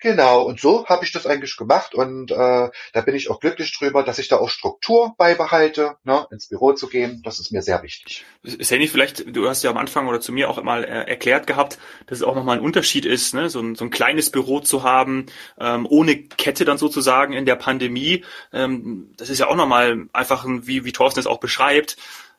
Genau, 0.00 0.42
und 0.42 0.60
so 0.60 0.86
habe 0.86 1.04
ich 1.04 1.10
das 1.10 1.26
eigentlich 1.26 1.56
gemacht 1.56 1.94
und 1.94 2.30
äh, 2.30 2.34
da 2.34 3.00
bin 3.04 3.16
ich 3.16 3.30
auch 3.30 3.40
glücklich 3.40 3.76
drüber, 3.76 4.04
dass 4.04 4.20
ich 4.20 4.28
da 4.28 4.36
auch 4.36 4.48
Struktur 4.48 5.14
beibehalte, 5.18 5.96
ne, 6.04 6.24
ins 6.30 6.48
Büro 6.48 6.72
zu 6.72 6.88
gehen. 6.88 7.20
Das 7.24 7.40
ist 7.40 7.50
mir 7.50 7.62
sehr 7.62 7.82
wichtig. 7.82 8.24
Sandy, 8.44 8.86
vielleicht, 8.86 9.34
du 9.34 9.48
hast 9.48 9.64
ja 9.64 9.70
am 9.70 9.76
Anfang 9.76 10.06
oder 10.06 10.20
zu 10.20 10.30
mir 10.30 10.50
auch 10.50 10.62
mal 10.62 10.84
äh, 10.84 11.08
erklärt 11.08 11.48
gehabt, 11.48 11.78
dass 12.06 12.18
es 12.18 12.24
auch 12.24 12.36
nochmal 12.36 12.58
ein 12.58 12.64
Unterschied 12.64 13.06
ist, 13.06 13.34
ne, 13.34 13.50
so 13.50 13.60
ein, 13.60 13.74
so 13.74 13.84
ein 13.84 13.90
kleines 13.90 14.30
Büro 14.30 14.60
zu 14.60 14.84
haben, 14.84 15.26
ähm, 15.58 15.84
ohne 15.90 16.16
Kette 16.16 16.64
dann 16.64 16.78
sozusagen 16.78 17.32
in 17.32 17.44
der 17.44 17.56
Pandemie. 17.56 18.24
Ähm, 18.52 19.12
das 19.16 19.30
ist 19.30 19.40
ja 19.40 19.48
auch 19.48 19.56
nochmal 19.56 20.06
einfach, 20.12 20.44
wie, 20.46 20.84
wie 20.84 20.92
Thorsten 20.92 21.18
es 21.18 21.26
auch 21.26 21.40
beschreibt, 21.40 21.96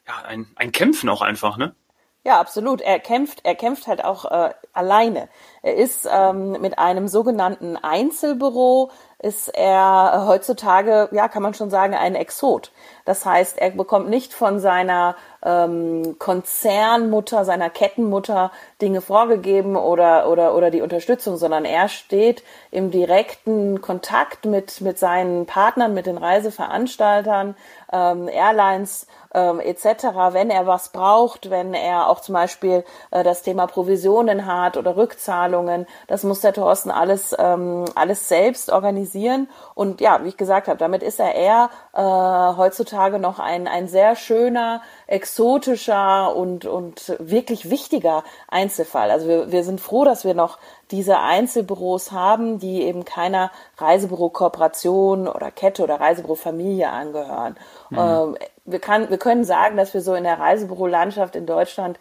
ja, 0.07 0.21
ein, 0.23 0.47
ein 0.55 0.71
Kämpfen 0.71 1.09
auch 1.09 1.21
einfach, 1.21 1.57
ne? 1.57 1.75
Ja, 2.25 2.39
absolut. 2.39 2.81
Er 2.81 2.99
kämpft, 2.99 3.39
er 3.45 3.55
kämpft 3.55 3.87
halt 3.87 4.03
auch 4.03 4.25
äh, 4.25 4.53
alleine. 4.73 5.29
Er 5.61 5.75
ist 5.75 6.07
ähm, 6.11 6.51
mit 6.59 6.77
einem 6.77 7.07
sogenannten 7.07 7.77
Einzelbüro 7.77 8.91
ist 9.21 9.49
er 9.49 10.25
heutzutage, 10.27 11.09
ja, 11.11 11.27
kann 11.27 11.43
man 11.43 11.53
schon 11.53 11.69
sagen, 11.69 11.93
ein 11.93 12.15
Exot. 12.15 12.71
Das 13.03 13.25
heißt, 13.25 13.57
er 13.57 13.71
bekommt 13.71 14.09
nicht 14.09 14.33
von 14.33 14.59
seiner 14.59 15.15
ähm, 15.43 16.15
Konzernmutter, 16.19 17.43
seiner 17.43 17.69
Kettenmutter 17.69 18.51
Dinge 18.81 19.01
vorgegeben 19.01 19.75
oder, 19.75 20.29
oder, 20.29 20.55
oder 20.55 20.71
die 20.71 20.81
Unterstützung, 20.81 21.37
sondern 21.37 21.65
er 21.65 21.89
steht 21.89 22.43
im 22.71 22.91
direkten 22.91 23.81
Kontakt 23.81 24.45
mit, 24.45 24.79
mit 24.81 24.99
seinen 24.99 25.45
Partnern, 25.45 25.93
mit 25.93 26.05
den 26.05 26.17
Reiseveranstaltern, 26.17 27.55
ähm, 27.91 28.27
Airlines 28.27 29.07
ähm, 29.33 29.59
etc., 29.59 29.85
wenn 30.31 30.49
er 30.49 30.67
was 30.67 30.89
braucht, 30.89 31.49
wenn 31.49 31.73
er 31.73 32.07
auch 32.07 32.21
zum 32.21 32.33
Beispiel 32.33 32.83
äh, 33.11 33.23
das 33.23 33.41
Thema 33.41 33.67
Provisionen 33.67 34.45
hat 34.45 34.77
oder 34.77 34.97
Rückzahlungen, 34.97 35.87
das 36.07 36.23
muss 36.23 36.41
der 36.41 36.53
Thorsten 36.53 36.91
alles, 36.91 37.35
ähm, 37.37 37.85
alles 37.95 38.27
selbst 38.27 38.71
organisieren 38.71 39.08
organisieren. 39.09 39.47
Und 39.75 40.01
ja, 40.01 40.23
wie 40.23 40.29
ich 40.29 40.37
gesagt 40.37 40.67
habe, 40.67 40.77
damit 40.77 41.03
ist 41.03 41.19
er 41.19 41.35
eher 41.35 41.69
äh, 41.93 42.57
heutzutage 42.57 43.19
noch 43.19 43.39
ein, 43.39 43.67
ein 43.67 43.87
sehr 43.87 44.15
schöner, 44.15 44.81
exotischer 45.07 46.35
und, 46.35 46.65
und 46.65 47.15
wirklich 47.19 47.69
wichtiger 47.69 48.23
Einzelfall. 48.47 49.11
Also 49.11 49.27
wir, 49.27 49.51
wir 49.51 49.63
sind 49.63 49.81
froh, 49.81 50.05
dass 50.05 50.25
wir 50.25 50.33
noch 50.33 50.57
diese 50.91 51.19
Einzelbüros 51.19 52.11
haben, 52.11 52.59
die 52.59 52.83
eben 52.83 53.05
keiner 53.05 53.51
Reisebürokooperation 53.77 55.27
oder 55.27 55.51
Kette 55.51 55.83
oder 55.83 55.99
Reisebürofamilie 55.99 56.89
angehören. 56.89 57.55
Mhm. 57.89 57.97
Ähm, 57.97 58.37
wir, 58.65 58.79
kann, 58.79 59.09
wir 59.09 59.17
können 59.17 59.43
sagen, 59.43 59.77
dass 59.77 59.93
wir 59.93 60.01
so 60.01 60.13
in 60.15 60.23
der 60.23 60.39
Reisebürolandschaft 60.39 61.35
in 61.35 61.45
Deutschland 61.45 61.99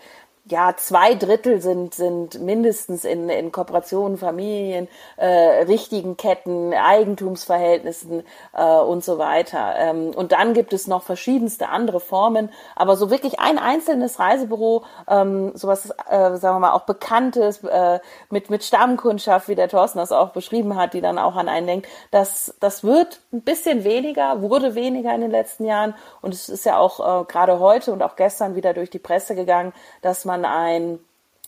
ja, 0.50 0.74
zwei 0.76 1.14
Drittel 1.14 1.60
sind, 1.60 1.94
sind 1.94 2.40
mindestens 2.40 3.04
in, 3.04 3.28
in 3.28 3.52
Kooperationen, 3.52 4.16
Familien, 4.16 4.88
äh, 5.16 5.26
richtigen 5.64 6.16
Ketten, 6.16 6.72
Eigentumsverhältnissen 6.72 8.24
äh, 8.54 8.78
und 8.78 9.04
so 9.04 9.18
weiter. 9.18 9.74
Ähm, 9.76 10.10
und 10.14 10.32
dann 10.32 10.54
gibt 10.54 10.72
es 10.72 10.86
noch 10.86 11.02
verschiedenste 11.02 11.68
andere 11.68 12.00
Formen, 12.00 12.50
aber 12.76 12.96
so 12.96 13.10
wirklich 13.10 13.40
ein 13.40 13.58
einzelnes 13.58 14.18
Reisebüro, 14.18 14.84
ähm, 15.08 15.52
sowas, 15.54 15.90
äh, 16.08 16.36
sagen 16.36 16.56
wir 16.56 16.60
mal, 16.60 16.72
auch 16.72 16.86
bekanntes, 16.86 17.62
äh, 17.64 18.00
mit, 18.30 18.48
mit 18.48 18.64
Stammkundschaft, 18.64 19.48
wie 19.48 19.54
der 19.54 19.68
Thorsten 19.68 19.98
das 19.98 20.12
auch 20.12 20.30
beschrieben 20.30 20.76
hat, 20.76 20.94
die 20.94 21.00
dann 21.00 21.18
auch 21.18 21.36
an 21.36 21.48
einen 21.48 21.66
denkt, 21.66 21.88
das, 22.10 22.54
das 22.60 22.84
wird 22.84 23.20
ein 23.32 23.42
bisschen 23.42 23.84
weniger, 23.84 24.40
wurde 24.40 24.74
weniger 24.74 25.14
in 25.14 25.20
den 25.20 25.30
letzten 25.30 25.64
Jahren 25.64 25.94
und 26.22 26.32
es 26.32 26.48
ist 26.48 26.64
ja 26.64 26.78
auch 26.78 27.00
äh, 27.00 27.24
gerade 27.24 27.58
heute 27.58 27.92
und 27.92 28.02
auch 28.02 28.16
gestern 28.16 28.54
wieder 28.54 28.72
durch 28.72 28.90
die 28.90 28.98
Presse 28.98 29.34
gegangen, 29.34 29.72
dass 30.00 30.24
man 30.24 30.37
man 30.40 30.50
einen 30.50 31.00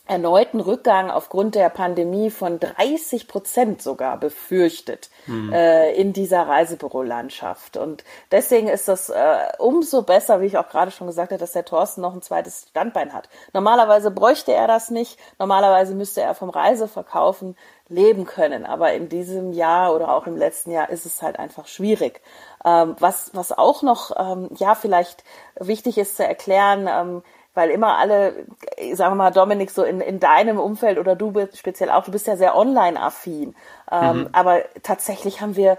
erneuten 0.07 0.59
Rückgang 0.59 1.09
aufgrund 1.09 1.55
der 1.55 1.69
Pandemie 1.69 2.31
von 2.31 2.59
30 2.59 3.29
Prozent 3.29 3.81
sogar 3.81 4.17
befürchtet 4.17 5.09
hm. 5.25 5.53
äh, 5.53 5.93
in 5.93 6.11
dieser 6.11 6.47
Reisebürolandschaft. 6.47 7.77
Und 7.77 8.03
deswegen 8.31 8.67
ist 8.67 8.87
das 8.87 9.09
äh, 9.09 9.37
umso 9.59 10.01
besser, 10.01 10.41
wie 10.41 10.47
ich 10.47 10.57
auch 10.57 10.67
gerade 10.67 10.91
schon 10.91 11.07
gesagt 11.07 11.31
habe, 11.31 11.39
dass 11.39 11.53
der 11.53 11.65
Thorsten 11.65 12.01
noch 12.01 12.13
ein 12.13 12.21
zweites 12.21 12.67
Standbein 12.69 13.13
hat. 13.13 13.29
Normalerweise 13.53 14.11
bräuchte 14.11 14.51
er 14.51 14.67
das 14.67 14.89
nicht. 14.89 15.17
Normalerweise 15.39 15.93
müsste 15.93 16.21
er 16.21 16.35
vom 16.35 16.49
Reiseverkaufen 16.49 17.55
leben 17.87 18.25
können. 18.25 18.65
Aber 18.65 18.93
in 18.93 19.07
diesem 19.07 19.53
Jahr 19.53 19.95
oder 19.95 20.13
auch 20.13 20.27
im 20.27 20.35
letzten 20.35 20.71
Jahr 20.71 20.89
ist 20.89 21.05
es 21.05 21.21
halt 21.21 21.39
einfach 21.39 21.67
schwierig. 21.67 22.21
Ähm, 22.65 22.95
was, 22.99 23.31
was 23.33 23.57
auch 23.57 23.81
noch, 23.81 24.11
ähm, 24.17 24.49
ja, 24.57 24.75
vielleicht 24.75 25.23
wichtig 25.59 25.97
ist 25.97 26.17
zu 26.17 26.25
erklären, 26.25 26.89
ähm, 26.91 27.23
weil 27.53 27.69
immer 27.69 27.97
alle, 27.97 28.45
sagen 28.93 29.11
wir 29.11 29.15
mal, 29.15 29.31
Dominik, 29.31 29.71
so 29.71 29.83
in, 29.83 29.99
in 29.99 30.19
deinem 30.19 30.59
Umfeld 30.59 30.97
oder 30.97 31.15
du 31.15 31.31
bist 31.31 31.57
speziell 31.57 31.89
auch, 31.89 32.03
du 32.03 32.11
bist 32.11 32.27
ja 32.27 32.37
sehr 32.37 32.55
online-affin. 32.55 33.55
Ähm, 33.91 34.17
mhm. 34.17 34.29
Aber 34.31 34.61
tatsächlich 34.83 35.41
haben 35.41 35.55
wir 35.55 35.77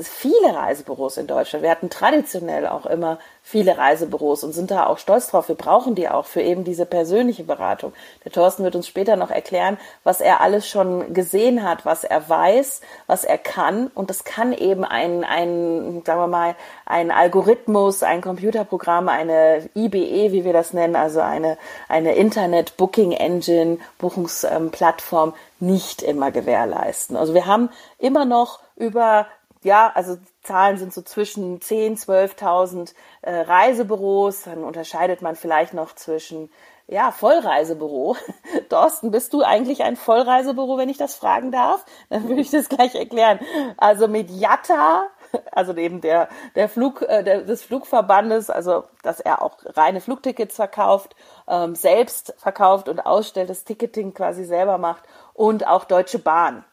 viele 0.00 0.54
Reisebüros 0.54 1.16
in 1.16 1.26
Deutschland. 1.26 1.62
Wir 1.62 1.70
hatten 1.70 1.90
traditionell 1.90 2.66
auch 2.66 2.86
immer 2.86 3.18
viele 3.42 3.76
Reisebüros 3.76 4.42
und 4.42 4.52
sind 4.52 4.70
da 4.70 4.86
auch 4.86 4.98
stolz 4.98 5.28
drauf. 5.28 5.48
Wir 5.48 5.54
brauchen 5.54 5.94
die 5.94 6.08
auch 6.08 6.24
für 6.24 6.40
eben 6.40 6.64
diese 6.64 6.86
persönliche 6.86 7.44
Beratung. 7.44 7.92
Der 8.24 8.32
Thorsten 8.32 8.64
wird 8.64 8.74
uns 8.74 8.88
später 8.88 9.16
noch 9.16 9.30
erklären, 9.30 9.76
was 10.02 10.20
er 10.20 10.40
alles 10.40 10.66
schon 10.66 11.12
gesehen 11.12 11.62
hat, 11.62 11.84
was 11.84 12.04
er 12.04 12.28
weiß, 12.28 12.80
was 13.06 13.24
er 13.24 13.38
kann. 13.38 13.88
Und 13.94 14.08
das 14.08 14.24
kann 14.24 14.52
eben 14.52 14.84
ein, 14.84 15.24
ein 15.24 16.02
sagen 16.06 16.20
wir 16.20 16.26
mal, 16.26 16.56
ein 16.86 17.10
Algorithmus, 17.10 18.02
ein 18.02 18.22
Computerprogramm, 18.22 19.08
eine 19.08 19.68
IBE, 19.76 20.32
wie 20.32 20.44
wir 20.44 20.52
das 20.54 20.72
nennen, 20.72 20.96
also 20.96 21.20
eine, 21.20 21.58
eine 21.88 22.14
Internet 22.14 22.76
Booking 22.78 23.12
Engine, 23.12 23.78
Buchungsplattform, 23.98 25.34
nicht 25.60 26.02
immer 26.02 26.30
gewährleisten. 26.30 27.16
Also 27.16 27.34
wir 27.34 27.46
haben 27.46 27.68
immer 27.98 28.24
noch 28.24 28.60
über 28.76 29.26
ja, 29.64 29.90
also 29.94 30.18
Zahlen 30.42 30.76
sind 30.76 30.92
so 30.92 31.02
zwischen 31.02 31.60
10, 31.60 31.96
12.000 31.96 32.94
äh, 33.22 33.34
Reisebüros. 33.40 34.42
Dann 34.42 34.62
unterscheidet 34.62 35.22
man 35.22 35.36
vielleicht 35.36 35.72
noch 35.72 35.94
zwischen 35.94 36.50
ja, 36.86 37.10
Vollreisebüro. 37.12 38.16
Thorsten, 38.68 39.10
bist 39.10 39.32
du 39.32 39.42
eigentlich 39.42 39.82
ein 39.82 39.96
Vollreisebüro, 39.96 40.76
wenn 40.76 40.90
ich 40.90 40.98
das 40.98 41.14
fragen 41.14 41.50
darf? 41.50 41.84
Dann 42.10 42.28
würde 42.28 42.42
ich 42.42 42.50
das 42.50 42.68
gleich 42.68 42.94
erklären. 42.94 43.40
Also 43.78 44.06
mit 44.06 44.30
Jatta, 44.30 45.06
also 45.52 45.74
eben 45.76 46.02
der, 46.02 46.28
der 46.54 46.68
Flug, 46.68 47.00
äh, 47.00 47.24
der, 47.24 47.40
des 47.40 47.62
Flugverbandes, 47.62 48.50
also 48.50 48.84
dass 49.02 49.20
er 49.20 49.40
auch 49.40 49.56
reine 49.64 50.02
Flugtickets 50.02 50.56
verkauft, 50.56 51.16
ähm, 51.48 51.74
selbst 51.74 52.34
verkauft 52.36 52.90
und 52.90 53.00
ausstellt, 53.00 53.48
das 53.48 53.64
Ticketing 53.64 54.12
quasi 54.12 54.44
selber 54.44 54.76
macht 54.76 55.04
und 55.32 55.66
auch 55.66 55.84
Deutsche 55.86 56.18
Bahn. 56.18 56.66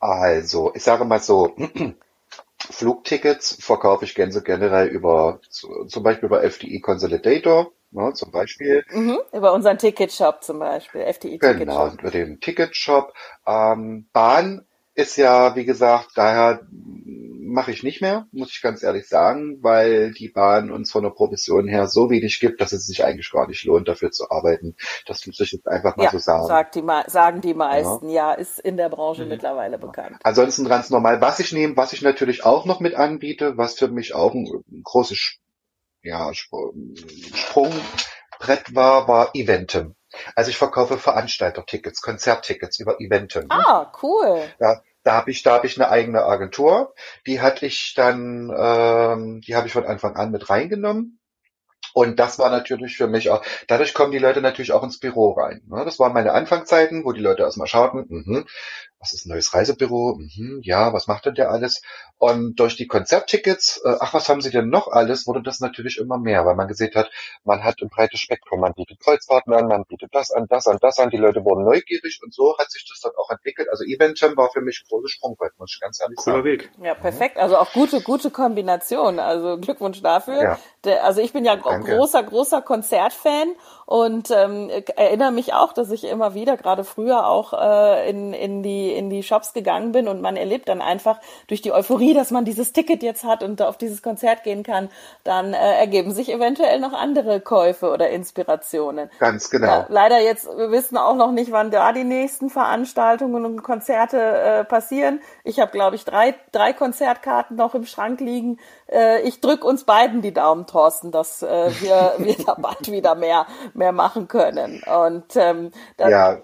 Also, 0.00 0.72
ich 0.74 0.82
sage 0.82 1.04
mal 1.04 1.20
so, 1.20 1.54
Flugtickets 2.70 3.56
verkaufe 3.60 4.04
ich 4.04 4.14
ganz 4.14 4.42
generell 4.44 4.88
über 4.88 5.40
zum 5.50 6.02
Beispiel 6.02 6.26
über 6.26 6.42
FDI 6.42 6.80
Consolidator, 6.80 7.72
ne, 7.90 8.12
zum 8.14 8.30
Beispiel. 8.30 8.84
Mhm, 8.90 9.18
über 9.32 9.52
unseren 9.52 9.78
Ticketshop 9.78 10.42
zum 10.42 10.58
Beispiel, 10.58 11.02
FDI 11.02 11.38
Ticketshop. 11.38 11.58
Genau, 11.58 11.88
über 11.88 12.10
den 12.10 12.40
Ticketshop. 12.40 13.12
Ähm, 13.46 14.08
Bahn 14.12 14.66
ist 14.94 15.16
ja, 15.16 15.56
wie 15.56 15.64
gesagt, 15.64 16.10
daher 16.14 16.60
mache 17.52 17.70
ich 17.70 17.82
nicht 17.82 18.00
mehr, 18.00 18.26
muss 18.32 18.50
ich 18.50 18.62
ganz 18.62 18.82
ehrlich 18.82 19.08
sagen, 19.08 19.62
weil 19.62 20.12
die 20.12 20.28
Bahn 20.28 20.70
uns 20.70 20.90
von 20.90 21.02
der 21.02 21.10
Provision 21.10 21.68
her 21.68 21.86
so 21.86 22.08
wenig 22.10 22.40
gibt, 22.40 22.60
dass 22.60 22.72
es 22.72 22.86
sich 22.86 23.04
eigentlich 23.04 23.30
gar 23.30 23.46
nicht 23.46 23.64
lohnt, 23.64 23.88
dafür 23.88 24.10
zu 24.10 24.30
arbeiten. 24.30 24.74
Das 25.06 25.26
muss 25.26 25.38
ich 25.38 25.52
jetzt 25.52 25.68
einfach 25.68 25.96
mal 25.96 26.04
ja, 26.04 26.10
so 26.10 26.18
sagen. 26.18 26.70
Die, 26.74 26.82
sagen 27.10 27.40
die 27.42 27.54
meisten, 27.54 28.08
ja, 28.08 28.32
ja 28.32 28.38
ist 28.38 28.58
in 28.58 28.76
der 28.78 28.88
Branche 28.88 29.24
mhm. 29.24 29.28
mittlerweile 29.28 29.78
bekannt. 29.78 30.16
Ansonsten 30.22 30.66
ganz 30.66 30.88
normal, 30.90 31.20
was 31.20 31.40
ich 31.40 31.52
nehme, 31.52 31.76
was 31.76 31.92
ich 31.92 32.00
natürlich 32.02 32.44
auch 32.44 32.64
noch 32.64 32.80
mit 32.80 32.94
anbiete, 32.94 33.58
was 33.58 33.74
für 33.74 33.88
mich 33.88 34.14
auch 34.14 34.32
ein, 34.32 34.46
ein 34.70 34.82
großes 34.82 35.36
ja, 36.02 36.32
Sprungbrett 36.34 37.84
war, 38.74 39.08
war 39.08 39.30
Eventem. 39.34 39.94
Also 40.34 40.50
ich 40.50 40.58
verkaufe 40.58 40.98
Veranstaltertickets, 40.98 42.02
Konzerttickets 42.02 42.78
über 42.78 43.00
Eventem. 43.00 43.46
Ah, 43.50 43.92
cool. 44.02 44.42
Ja, 44.60 44.82
da 45.02 45.12
habe 45.12 45.30
ich, 45.30 45.42
da 45.42 45.54
habe 45.54 45.66
ich 45.66 45.80
eine 45.80 45.90
eigene 45.90 46.24
Agentur. 46.24 46.94
Die 47.26 47.40
hatte 47.40 47.66
ich 47.66 47.94
dann, 47.94 48.52
ähm, 48.56 49.40
die 49.40 49.56
habe 49.56 49.66
ich 49.66 49.72
von 49.72 49.86
Anfang 49.86 50.16
an 50.16 50.30
mit 50.30 50.48
reingenommen. 50.50 51.18
Und 51.94 52.18
das 52.18 52.38
war 52.38 52.50
natürlich 52.50 52.96
für 52.96 53.06
mich 53.06 53.30
auch, 53.30 53.44
dadurch 53.68 53.92
kommen 53.92 54.12
die 54.12 54.18
Leute 54.18 54.40
natürlich 54.40 54.72
auch 54.72 54.82
ins 54.82 54.98
Büro 54.98 55.32
rein. 55.32 55.62
Ne? 55.66 55.84
Das 55.84 55.98
waren 55.98 56.14
meine 56.14 56.32
Anfangszeiten, 56.32 57.04
wo 57.04 57.12
die 57.12 57.20
Leute 57.20 57.42
erstmal 57.42 57.66
schauten, 57.66 58.06
mh, 58.08 58.44
was 59.02 59.12
ist 59.12 59.26
ein 59.26 59.30
neues 59.30 59.52
Reisebüro? 59.52 60.16
Mhm, 60.16 60.60
ja, 60.62 60.92
was 60.92 61.08
macht 61.08 61.26
denn 61.26 61.34
der 61.34 61.50
alles? 61.50 61.82
Und 62.18 62.60
durch 62.60 62.76
die 62.76 62.86
Konzerttickets, 62.86 63.82
äh, 63.84 63.96
ach, 63.98 64.14
was 64.14 64.28
haben 64.28 64.40
sie 64.40 64.50
denn 64.50 64.68
noch 64.68 64.86
alles, 64.86 65.26
wurde 65.26 65.42
das 65.42 65.58
natürlich 65.58 65.98
immer 65.98 66.18
mehr, 66.18 66.46
weil 66.46 66.54
man 66.54 66.68
gesehen 66.68 66.94
hat, 66.94 67.10
man 67.42 67.64
hat 67.64 67.82
ein 67.82 67.88
breites 67.88 68.20
Spektrum, 68.20 68.60
man 68.60 68.74
bietet 68.74 69.00
Kreuzfahrten 69.00 69.52
an, 69.52 69.66
man 69.66 69.84
bietet 69.84 70.14
das 70.14 70.30
an, 70.30 70.46
das 70.48 70.68
an, 70.68 70.78
das 70.80 71.00
an, 71.00 71.10
die 71.10 71.16
Leute 71.16 71.44
wurden 71.44 71.64
neugierig 71.64 72.20
und 72.22 72.32
so 72.32 72.56
hat 72.58 72.70
sich 72.70 72.86
das 72.88 73.00
dann 73.00 73.10
auch 73.18 73.28
entwickelt. 73.30 73.68
Also 73.70 73.82
Eventim 73.82 74.36
war 74.36 74.50
für 74.52 74.60
mich 74.60 74.84
ein 74.84 74.88
großes 74.88 75.10
Sprungbrett, 75.10 75.52
muss 75.58 75.72
ich 75.74 75.80
ganz 75.80 76.00
ehrlich 76.00 76.16
Cooler 76.16 76.36
sagen. 76.36 76.44
Weg. 76.44 76.70
Ja, 76.80 76.94
perfekt. 76.94 77.38
Also 77.38 77.58
auch 77.58 77.72
gute, 77.72 78.02
gute 78.02 78.30
Kombination. 78.30 79.18
Also 79.18 79.58
Glückwunsch 79.58 80.00
dafür. 80.00 80.42
Ja. 80.42 80.58
Der, 80.84 81.04
also 81.04 81.20
ich 81.20 81.32
bin 81.32 81.44
ja 81.44 81.56
Danke. 81.56 81.96
großer, 81.96 82.22
großer 82.22 82.62
Konzertfan 82.62 83.54
und 83.86 84.30
ähm, 84.30 84.70
erinnere 84.96 85.32
mich 85.32 85.54
auch, 85.54 85.72
dass 85.72 85.90
ich 85.90 86.04
immer 86.04 86.34
wieder, 86.34 86.56
gerade 86.56 86.84
früher 86.84 87.26
auch 87.26 87.52
äh, 87.52 88.08
in, 88.08 88.32
in, 88.32 88.62
die, 88.62 88.92
in 88.92 89.10
die 89.10 89.22
Shops 89.22 89.52
gegangen 89.52 89.92
bin 89.92 90.08
und 90.08 90.20
man 90.20 90.36
erlebt 90.36 90.68
dann 90.68 90.80
einfach 90.80 91.18
durch 91.48 91.62
die 91.62 91.72
Euphorie, 91.72 92.14
dass 92.14 92.30
man 92.30 92.44
dieses 92.44 92.72
Ticket 92.72 93.02
jetzt 93.02 93.24
hat 93.24 93.42
und 93.42 93.60
auf 93.60 93.76
dieses 93.76 94.02
Konzert 94.02 94.44
gehen 94.44 94.62
kann, 94.62 94.88
dann 95.24 95.52
äh, 95.52 95.78
ergeben 95.78 96.12
sich 96.12 96.32
eventuell 96.32 96.78
noch 96.78 96.92
andere 96.92 97.40
Käufe 97.40 97.90
oder 97.90 98.10
Inspirationen. 98.10 99.10
Ganz 99.18 99.50
genau. 99.50 99.66
Ja, 99.66 99.86
leider 99.88 100.20
jetzt, 100.20 100.46
wir 100.46 100.70
wissen 100.70 100.96
auch 100.96 101.16
noch 101.16 101.32
nicht, 101.32 101.50
wann 101.50 101.70
da 101.70 101.92
die 101.92 102.04
nächsten 102.04 102.50
Veranstaltungen 102.50 103.44
und 103.44 103.62
Konzerte 103.62 104.18
äh, 104.18 104.64
passieren. 104.64 105.20
Ich 105.44 105.58
habe, 105.58 105.72
glaube 105.72 105.96
ich, 105.96 106.04
drei, 106.04 106.34
drei 106.52 106.72
Konzertkarten 106.72 107.56
noch 107.56 107.74
im 107.74 107.84
Schrank 107.84 108.20
liegen. 108.20 108.58
Äh, 108.86 109.22
ich 109.22 109.40
drück 109.40 109.64
uns 109.64 109.84
beiden 109.84 110.22
die 110.22 110.32
Daumen, 110.32 110.66
Thorsten, 110.66 111.10
dass 111.10 111.42
äh, 111.42 111.70
wir, 111.80 112.14
wir 112.18 112.36
da 112.44 112.54
bald 112.54 112.90
wieder 112.90 113.14
mehr 113.16 113.46
mehr 113.74 113.81
machen 113.90 114.28
können. 114.28 114.82
Und 114.84 115.34
ähm, 115.34 115.72
das, 115.96 116.10
ja. 116.10 116.38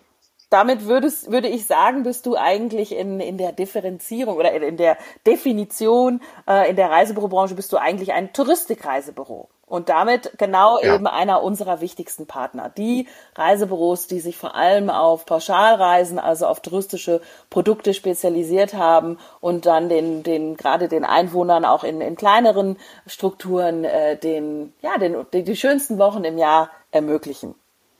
damit 0.50 0.87
würdest, 0.87 1.30
würde 1.30 1.47
ich 1.47 1.66
sagen, 1.66 2.02
bist 2.02 2.26
du 2.26 2.35
eigentlich 2.35 2.97
in, 2.97 3.21
in 3.21 3.38
der 3.38 3.52
Differenzierung 3.52 4.37
oder 4.37 4.50
in, 4.52 4.62
in 4.62 4.76
der 4.76 4.99
Definition 5.25 6.21
äh, 6.49 6.68
in 6.68 6.75
der 6.75 6.90
Reisebürobranche 6.90 7.54
bist 7.54 7.73
du 7.73 7.76
eigentlich 7.76 8.12
ein 8.12 8.33
Touristikreisebüro. 8.33 9.49
Und 9.68 9.90
damit 9.90 10.33
genau 10.38 10.80
ja. 10.80 10.95
eben 10.95 11.07
einer 11.07 11.42
unserer 11.42 11.80
wichtigsten 11.80 12.26
Partner. 12.26 12.71
Die 12.71 13.07
Reisebüros, 13.35 14.07
die 14.07 14.21
sich 14.21 14.37
vor 14.38 14.54
allem 14.54 14.88
auf 14.88 15.26
Pauschalreisen, 15.26 16.18
also 16.18 16.47
auf 16.47 16.61
touristische 16.61 17.21
Produkte 17.50 17.92
spezialisiert 17.92 18.75
haben 18.75 19.18
und 19.40 19.66
dann 19.66 19.90
den, 19.90 20.23
den 20.23 20.57
gerade 20.57 20.88
den 20.88 21.04
Einwohnern 21.04 21.66
auch 21.66 21.85
in, 21.85 22.00
in 22.00 22.16
kleineren 22.16 22.78
Strukturen 23.07 23.85
äh, 23.85 24.16
den, 24.16 24.73
ja, 24.80 24.97
den, 24.97 25.26
die, 25.35 25.45
die 25.45 25.57
schönsten 25.57 25.99
Wochen 25.99 26.25
im 26.25 26.38
Jahr 26.38 26.71
ermöglichen. 26.90 27.54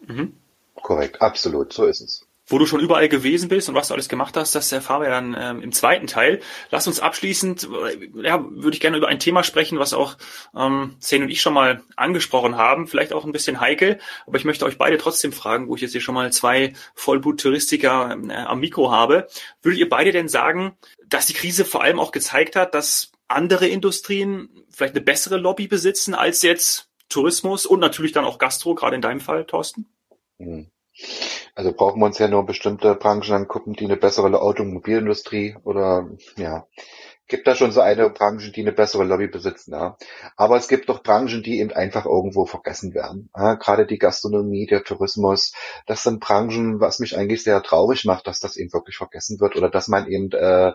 Mhm. 0.07 0.33
Korrekt, 0.77 1.21
absolut, 1.21 1.73
so 1.73 1.87
ist 1.87 2.01
es. 2.01 2.27
wo 2.49 2.59
du 2.59 2.65
schon 2.67 2.81
überall 2.81 3.09
gewesen 3.09 3.49
bist 3.49 3.69
und 3.69 3.75
was 3.75 3.89
du 3.89 3.95
alles 3.95 4.09
gemacht 4.09 4.37
hast, 4.37 4.55
das 4.55 4.73
erfahren 4.73 5.03
wir 5.03 5.11
dann 5.11 5.37
ähm, 5.39 5.63
im 5.63 5.71
zweiten 5.73 6.07
Teil. 6.07 6.41
Lass 6.71 6.87
uns 6.87 6.99
abschließend, 6.99 7.69
äh, 7.69 8.09
ja, 8.23 8.43
würde 8.49 8.75
ich 8.75 8.81
gerne 8.81 8.97
über 8.97 9.09
ein 9.09 9.19
Thema 9.19 9.45
sprechen, 9.45 9.79
was 9.79 9.93
auch 9.93 10.17
ähm, 10.57 10.97
Zane 10.99 11.25
und 11.25 11.31
ich 11.31 11.43
schon 11.43 11.53
mal 11.53 11.83
angesprochen 11.97 12.57
haben, 12.57 12.87
vielleicht 12.87 13.13
auch 13.13 13.25
ein 13.27 13.33
bisschen 13.33 13.61
heikel, 13.61 13.99
aber 14.27 14.39
ich 14.39 14.47
möchte 14.47 14.65
euch 14.65 14.79
beide 14.79 14.97
trotzdem 14.97 15.33
fragen, 15.33 15.69
wo 15.69 15.77
ich 15.77 15.83
jetzt 15.83 15.93
hier 15.93 16.01
schon 16.01 16.15
mal 16.15 16.33
zwei 16.33 16.73
Vollblut-Touristiker 16.95 18.17
äh, 18.29 18.35
am 18.35 18.61
Mikro 18.61 18.91
habe. 18.91 19.29
Würdet 19.63 19.81
ihr 19.81 19.89
beide 19.89 20.13
denn 20.13 20.29
sagen, 20.29 20.77
dass 21.07 21.27
die 21.27 21.35
Krise 21.35 21.67
vor 21.67 21.83
allem 21.83 22.01
auch 22.01 22.13
gezeigt 22.13 22.57
hat, 22.57 22.75
dass 22.75 23.13
andere 23.29 23.69
Industrien 23.69 24.49
vielleicht 24.71 24.95
eine 24.95 25.05
bessere 25.05 25.37
Lobby 25.37 25.69
besitzen 25.69 26.15
als 26.15 26.41
jetzt 26.41 26.88
Tourismus 27.09 27.67
und 27.67 27.81
natürlich 27.81 28.13
dann 28.13 28.25
auch 28.25 28.39
Gastro, 28.39 28.75
gerade 28.75 28.97
in 28.97 29.03
deinem 29.03 29.21
Fall, 29.21 29.45
Thorsten? 29.45 29.87
Hm. 30.39 30.71
Also 31.55 31.73
brauchen 31.73 32.01
wir 32.01 32.07
uns 32.07 32.19
ja 32.19 32.29
nur 32.29 32.45
bestimmte 32.47 32.95
Branchen 32.95 33.33
angucken, 33.33 33.75
die 33.75 33.85
eine 33.85 33.97
bessere 33.97 34.41
Automobilindustrie 34.41 35.57
oder 35.65 36.09
ja, 36.37 36.67
gibt 37.29 37.47
da 37.47 37.55
schon 37.55 37.73
so 37.73 37.81
eine 37.81 38.11
Branche, 38.11 38.51
die 38.51 38.63
eine 38.63 38.73
bessere 38.73 39.05
Lobby 39.05 39.29
besitzen, 39.29 39.73
ja. 39.73 39.97
Aber 40.37 40.57
es 40.57 40.67
gibt 40.67 40.89
doch 40.89 41.03
Branchen, 41.03 41.43
die 41.43 41.61
eben 41.61 41.73
einfach 41.73 42.07
irgendwo 42.07 42.47
vergessen 42.47 42.95
werden. 42.95 43.31
Ja, 43.37 43.55
gerade 43.55 43.87
die 43.87 43.99
Gastronomie, 43.99 44.67
der 44.67 44.83
Tourismus, 44.83 45.53
das 45.87 46.03
sind 46.03 46.21
Branchen, 46.21 46.81
was 46.81 46.99
mich 46.99 47.17
eigentlich 47.17 47.45
sehr 47.45 47.63
traurig 47.63 48.05
macht, 48.07 48.27
dass 48.27 48.41
das 48.41 48.57
eben 48.57 48.73
wirklich 48.73 48.97
vergessen 48.97 49.39
wird 49.41 49.57
oder 49.57 49.71
dass 49.71 49.89
man 49.89 50.09
eben 50.09 50.33
äh, 50.33 50.73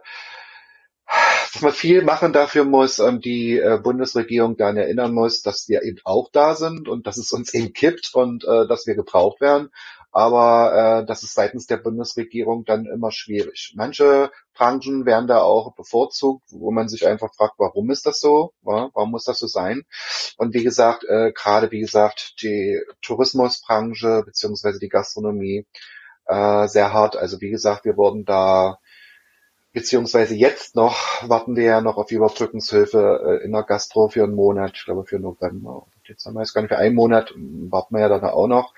dass 1.54 1.62
man 1.62 1.72
viel 1.72 2.04
machen 2.04 2.34
dafür 2.34 2.66
muss 2.66 3.00
und 3.00 3.26
die 3.26 3.60
äh, 3.60 3.80
Bundesregierung 3.82 4.58
daran 4.58 4.78
erinnern 4.78 5.14
muss, 5.14 5.42
dass 5.42 5.68
wir 5.68 5.84
eben 5.84 6.00
auch 6.04 6.30
da 6.32 6.56
sind 6.56 6.88
und 6.88 7.08
dass 7.08 7.18
es 7.18 7.32
uns 7.32 7.54
eben 7.54 7.74
kippt 7.74 8.12
und 8.14 8.44
äh, 8.44 8.68
dass 8.68 8.88
wir 8.88 8.96
gebraucht 8.96 9.42
werden 9.42 9.70
aber 10.14 11.02
äh, 11.02 11.06
das 11.08 11.24
ist 11.24 11.34
seitens 11.34 11.66
der 11.66 11.78
Bundesregierung 11.78 12.66
dann 12.66 12.86
immer 12.86 13.12
schwierig. 13.12 13.74
Manche 13.76 14.32
Branchen 14.54 15.08
werden 15.08 15.26
da 15.28 15.42
auch 15.42 15.74
bevorzugt, 15.74 16.44
wo 16.52 16.70
man 16.70 16.88
sich 16.88 17.08
einfach 17.08 17.34
fragt, 17.34 17.56
warum 17.58 17.90
ist 17.90 18.06
das 18.06 18.20
so? 18.20 18.54
Ja, 18.64 18.92
warum 18.94 19.10
muss 19.10 19.24
das 19.24 19.40
so 19.40 19.48
sein? 19.48 19.86
Und 20.38 20.54
wie 20.54 20.64
gesagt, 20.64 21.04
äh, 21.06 21.32
gerade 21.34 21.72
wie 21.72 21.80
gesagt, 21.80 22.36
die 22.44 22.80
Tourismusbranche 23.02 24.22
beziehungsweise 24.24 24.78
die 24.78 24.90
Gastronomie 24.90 25.66
äh, 26.28 26.68
sehr 26.68 26.94
hart. 26.94 27.16
Also 27.18 27.42
wie 27.42 27.50
gesagt, 27.50 27.84
wir 27.84 27.98
wurden 27.98 28.24
da 28.24 28.78
beziehungsweise 29.74 30.36
jetzt 30.36 30.76
noch 30.76 31.28
warten 31.28 31.56
wir 31.56 31.64
ja 31.64 31.82
noch 31.82 31.98
auf 31.98 32.06
die 32.06 32.16
Überbrückungshilfe 32.16 33.40
äh, 33.42 33.46
in 33.46 33.52
der 33.52 33.64
Gastro 33.64 34.08
für 34.08 34.24
einen 34.24 34.36
Monat, 34.36 34.74
ich 34.76 34.86
glaube 34.86 35.04
für 35.06 35.20
November. 35.20 35.88
Jetzt 36.06 36.26
haben 36.26 36.36
wir 36.36 36.42
es 36.42 36.54
gar 36.54 36.62
nicht 36.62 36.70
für 36.70 36.78
einen 36.78 36.96
Monat, 36.96 37.34
warten 37.36 37.96
wir 37.96 38.02
ja 38.02 38.10
dann 38.10 38.24
auch 38.24 38.48
noch. 38.48 38.74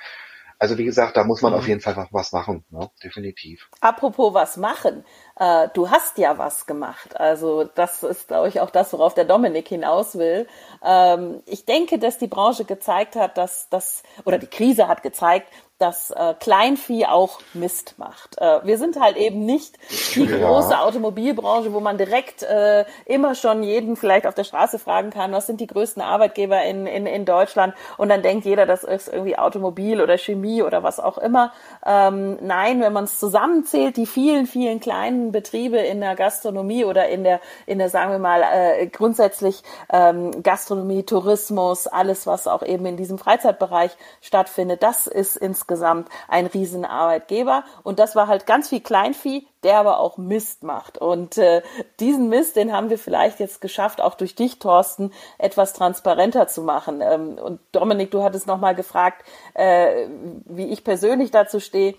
Also 0.57 0.77
wie 0.77 0.85
gesagt, 0.85 1.17
da 1.17 1.25
muss 1.25 1.41
man 1.41 1.51
mhm. 1.51 1.59
auf 1.59 1.67
jeden 1.67 1.81
Fall 1.81 2.07
was 2.11 2.31
machen, 2.31 2.63
ne? 2.69 2.89
definitiv. 3.03 3.69
Apropos 3.81 4.33
was 4.33 4.55
machen, 4.55 5.03
äh, 5.37 5.67
du 5.73 5.89
hast 5.89 6.17
ja 6.17 6.37
was 6.37 6.65
gemacht. 6.65 7.19
Also 7.19 7.65
das 7.65 8.03
ist, 8.03 8.29
glaube 8.29 8.47
ich, 8.47 8.61
auch 8.61 8.69
das, 8.69 8.93
worauf 8.93 9.13
der 9.13 9.25
Dominik 9.25 9.67
hinaus 9.67 10.17
will. 10.17 10.47
Ähm, 10.81 11.43
ich 11.45 11.65
denke, 11.65 11.99
dass 11.99 12.17
die 12.17 12.27
Branche 12.27 12.63
gezeigt 12.63 13.17
hat, 13.17 13.37
dass 13.37 13.67
das, 13.69 14.03
oder 14.23 14.37
die 14.37 14.47
Krise 14.47 14.87
hat 14.87 15.03
gezeigt, 15.03 15.51
dass 15.77 16.11
äh, 16.11 16.33
Kleinvieh 16.39 17.05
auch 17.05 17.39
Mist 17.53 17.95
macht. 17.97 18.37
Äh, 18.39 18.59
wir 18.63 18.77
sind 18.77 18.97
halt 18.99 19.17
eben 19.17 19.45
nicht 19.45 19.77
die 20.15 20.23
ja. 20.23 20.47
große 20.47 20.79
Automobilbranche, 20.79 21.73
wo 21.73 21.81
man 21.81 21.97
direkt 21.97 22.43
äh, 22.43 22.85
immer 23.05 23.35
schon 23.35 23.61
jeden 23.61 23.97
vielleicht 23.97 24.25
auf 24.25 24.35
der 24.35 24.45
Straße 24.45 24.79
fragen 24.79 25.09
kann, 25.09 25.33
was 25.33 25.47
sind 25.47 25.59
die 25.59 25.67
größten 25.67 26.01
Arbeitgeber 26.01 26.63
in, 26.63 26.87
in, 26.87 27.05
in 27.05 27.25
Deutschland 27.25 27.73
und 27.97 28.07
dann 28.07 28.21
denkt 28.21 28.45
jeder, 28.45 28.65
das 28.65 28.85
ist 28.85 29.09
irgendwie 29.09 29.37
Automobil 29.37 29.99
oder 29.99 30.17
Chemie 30.17 30.63
oder 30.63 30.81
was 30.81 31.01
auch 31.01 31.17
immer. 31.17 31.51
Ähm, 31.85 32.37
nein, 32.41 32.79
wenn 32.79 32.93
man 32.93 33.03
es 33.03 33.19
zusammenzählt, 33.19 33.97
die 33.97 34.05
vielen, 34.05 34.47
vielen 34.47 34.79
kleinen 34.79 35.33
Betriebe 35.33 35.77
in 35.77 35.99
der 35.99 36.15
Gastronomie 36.15 36.85
oder 36.85 37.09
in 37.09 37.25
der, 37.25 37.41
in 37.65 37.79
der 37.79 37.89
sagen 37.89 38.11
wir 38.13 38.19
mal, 38.19 38.43
äh, 38.43 38.87
grundsätzlich 38.87 39.61
ähm, 39.91 40.41
Gastronomie, 40.41 41.03
Tourismus, 41.03 41.87
alles, 41.87 42.25
was 42.25 42.47
auch 42.47 42.63
eben 42.63 42.85
in 42.85 42.95
diesem 42.95 43.17
Freizeitbereich 43.17 43.91
stattfindet, 44.21 44.81
das 44.81 45.07
ist 45.07 45.35
ins 45.35 45.64
insgesamt 45.65 46.09
ein 46.27 46.45
Riesenarbeitgeber. 46.45 47.63
Und 47.83 47.99
das 47.99 48.15
war 48.15 48.27
halt 48.27 48.45
ganz 48.45 48.69
viel 48.69 48.81
Kleinvieh, 48.81 49.47
der 49.63 49.79
aber 49.79 49.99
auch 49.99 50.17
Mist 50.17 50.63
macht. 50.63 50.99
Und 50.99 51.37
äh, 51.37 51.63
diesen 51.99 52.29
Mist, 52.29 52.55
den 52.55 52.71
haben 52.71 52.89
wir 52.89 52.99
vielleicht 52.99 53.39
jetzt 53.39 53.61
geschafft, 53.61 53.99
auch 53.99 54.13
durch 54.13 54.35
dich, 54.35 54.59
Thorsten, 54.59 55.11
etwas 55.39 55.73
transparenter 55.73 56.47
zu 56.47 56.61
machen. 56.61 57.01
Ähm, 57.01 57.37
und 57.39 57.59
Dominik, 57.71 58.11
du 58.11 58.21
hattest 58.21 58.45
nochmal 58.45 58.75
gefragt, 58.75 59.25
äh, 59.55 60.07
wie 60.45 60.67
ich 60.67 60.83
persönlich 60.83 61.31
dazu 61.31 61.59
stehe. 61.59 61.95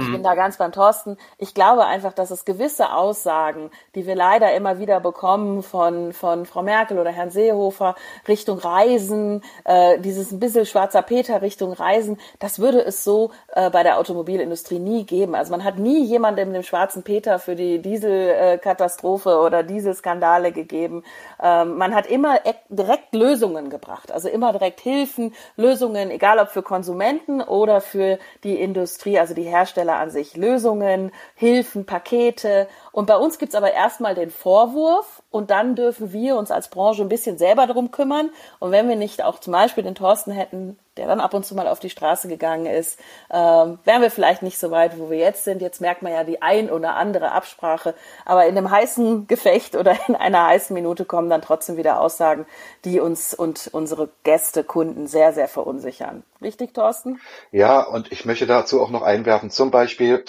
Ich 0.00 0.10
bin 0.10 0.20
mhm. 0.20 0.24
da 0.24 0.34
ganz 0.34 0.56
beim 0.56 0.72
Thorsten. 0.72 1.16
Ich 1.38 1.54
glaube 1.54 1.84
einfach, 1.84 2.12
dass 2.12 2.30
es 2.30 2.44
gewisse 2.44 2.92
Aussagen, 2.92 3.70
die 3.94 4.06
wir 4.06 4.14
leider 4.14 4.54
immer 4.54 4.78
wieder 4.78 5.00
bekommen 5.00 5.62
von, 5.62 6.12
von 6.12 6.46
Frau 6.46 6.62
Merkel 6.62 6.98
oder 6.98 7.10
Herrn 7.10 7.30
Seehofer 7.30 7.94
Richtung 8.28 8.58
Reisen, 8.58 9.42
äh, 9.64 9.98
dieses 9.98 10.32
ein 10.32 10.40
bisschen 10.40 10.66
schwarzer 10.66 11.02
Peter 11.02 11.42
Richtung 11.42 11.72
Reisen, 11.72 12.18
das 12.38 12.58
würde 12.58 12.80
es 12.84 13.04
so 13.04 13.30
äh, 13.54 13.70
bei 13.70 13.82
der 13.82 13.98
Automobilindustrie 13.98 14.78
nie 14.78 15.04
geben. 15.04 15.34
Also 15.34 15.50
man 15.50 15.64
hat 15.64 15.78
nie 15.78 16.04
jemandem 16.04 16.52
dem 16.52 16.62
schwarzen 16.62 17.02
Peter 17.02 17.38
für 17.38 17.54
die 17.54 17.80
Dieselkatastrophe 17.80 19.38
oder 19.38 19.62
Dieselskandale 19.62 20.52
gegeben. 20.52 21.04
Ähm, 21.42 21.76
man 21.76 21.94
hat 21.94 22.06
immer 22.06 22.38
direkt 22.68 23.14
Lösungen 23.14 23.70
gebracht, 23.70 24.12
also 24.12 24.28
immer 24.28 24.52
direkt 24.52 24.80
Hilfen, 24.80 25.34
Lösungen, 25.56 26.10
egal 26.10 26.38
ob 26.38 26.48
für 26.48 26.62
Konsumenten 26.62 27.40
oder 27.40 27.80
für 27.80 28.18
die 28.44 28.60
Industrie, 28.60 29.18
also 29.18 29.34
die 29.34 29.42
Hersteller 29.42 29.85
Hersteller 29.86 29.98
an 29.98 30.10
sich 30.10 30.36
Lösungen, 30.36 31.12
Hilfen, 31.34 31.86
Pakete. 31.86 32.68
Und 32.96 33.04
bei 33.04 33.18
uns 33.18 33.38
gibt's 33.38 33.54
aber 33.54 33.74
erstmal 33.74 34.14
den 34.14 34.30
Vorwurf 34.30 35.22
und 35.30 35.50
dann 35.50 35.74
dürfen 35.74 36.14
wir 36.14 36.34
uns 36.36 36.50
als 36.50 36.68
Branche 36.68 37.02
ein 37.02 37.10
bisschen 37.10 37.36
selber 37.36 37.66
darum 37.66 37.90
kümmern. 37.90 38.30
Und 38.58 38.70
wenn 38.70 38.88
wir 38.88 38.96
nicht 38.96 39.22
auch 39.22 39.38
zum 39.38 39.52
Beispiel 39.52 39.84
den 39.84 39.94
Thorsten 39.94 40.30
hätten, 40.30 40.78
der 40.96 41.06
dann 41.06 41.20
ab 41.20 41.34
und 41.34 41.44
zu 41.44 41.54
mal 41.54 41.68
auf 41.68 41.78
die 41.78 41.90
Straße 41.90 42.26
gegangen 42.26 42.64
ist, 42.64 42.98
ähm, 43.30 43.78
wären 43.84 44.00
wir 44.00 44.10
vielleicht 44.10 44.40
nicht 44.40 44.58
so 44.58 44.70
weit, 44.70 44.98
wo 44.98 45.10
wir 45.10 45.18
jetzt 45.18 45.44
sind. 45.44 45.60
Jetzt 45.60 45.82
merkt 45.82 46.00
man 46.00 46.10
ja 46.10 46.24
die 46.24 46.40
ein 46.40 46.70
oder 46.70 46.96
andere 46.96 47.32
Absprache. 47.32 47.94
Aber 48.24 48.46
in 48.46 48.56
einem 48.56 48.70
heißen 48.70 49.26
Gefecht 49.26 49.76
oder 49.76 49.94
in 50.08 50.16
einer 50.16 50.46
heißen 50.46 50.72
Minute 50.72 51.04
kommen 51.04 51.28
dann 51.28 51.42
trotzdem 51.42 51.76
wieder 51.76 52.00
Aussagen, 52.00 52.46
die 52.86 53.00
uns 53.00 53.34
und 53.34 53.68
unsere 53.72 54.08
Gäste, 54.22 54.64
Kunden 54.64 55.06
sehr, 55.06 55.34
sehr 55.34 55.48
verunsichern. 55.48 56.22
Richtig, 56.40 56.72
Thorsten? 56.72 57.20
Ja, 57.52 57.82
und 57.82 58.10
ich 58.10 58.24
möchte 58.24 58.46
dazu 58.46 58.80
auch 58.80 58.90
noch 58.90 59.02
einwerfen, 59.02 59.50
zum 59.50 59.70
Beispiel 59.70 60.24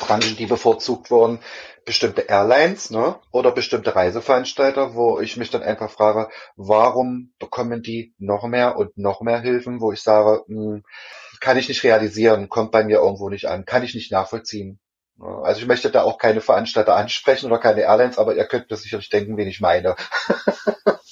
Branchen, 0.00 0.36
die 0.36 0.46
bevorzugt 0.46 1.10
wurden, 1.10 1.40
bestimmte 1.84 2.22
Airlines 2.22 2.90
ne, 2.90 3.16
oder 3.30 3.52
bestimmte 3.52 3.94
Reiseveranstalter, 3.94 4.94
wo 4.94 5.20
ich 5.20 5.36
mich 5.36 5.50
dann 5.50 5.62
einfach 5.62 5.90
frage, 5.90 6.28
warum 6.56 7.32
bekommen 7.38 7.82
die 7.82 8.14
noch 8.18 8.46
mehr 8.46 8.76
und 8.76 8.96
noch 8.96 9.20
mehr 9.20 9.40
Hilfen, 9.40 9.80
wo 9.80 9.92
ich 9.92 10.02
sage, 10.02 10.44
mh, 10.46 10.74
hm, 10.76 10.82
kann 11.40 11.58
ich 11.58 11.68
nicht 11.68 11.84
realisieren, 11.84 12.48
kommt 12.48 12.70
bei 12.72 12.84
mir 12.84 12.98
irgendwo 12.98 13.28
nicht 13.28 13.46
an, 13.46 13.64
kann 13.64 13.82
ich 13.82 13.94
nicht 13.94 14.10
nachvollziehen. 14.10 14.80
Also 15.20 15.60
ich 15.60 15.66
möchte 15.66 15.90
da 15.90 16.02
auch 16.02 16.18
keine 16.18 16.40
Veranstalter 16.40 16.96
ansprechen 16.96 17.46
oder 17.46 17.58
keine 17.58 17.82
Airlines, 17.82 18.18
aber 18.18 18.34
ihr 18.34 18.46
könnt 18.46 18.70
mir 18.70 18.76
sicherlich 18.76 19.10
denken, 19.10 19.36
wen 19.36 19.46
ich 19.46 19.60
meine. 19.60 19.94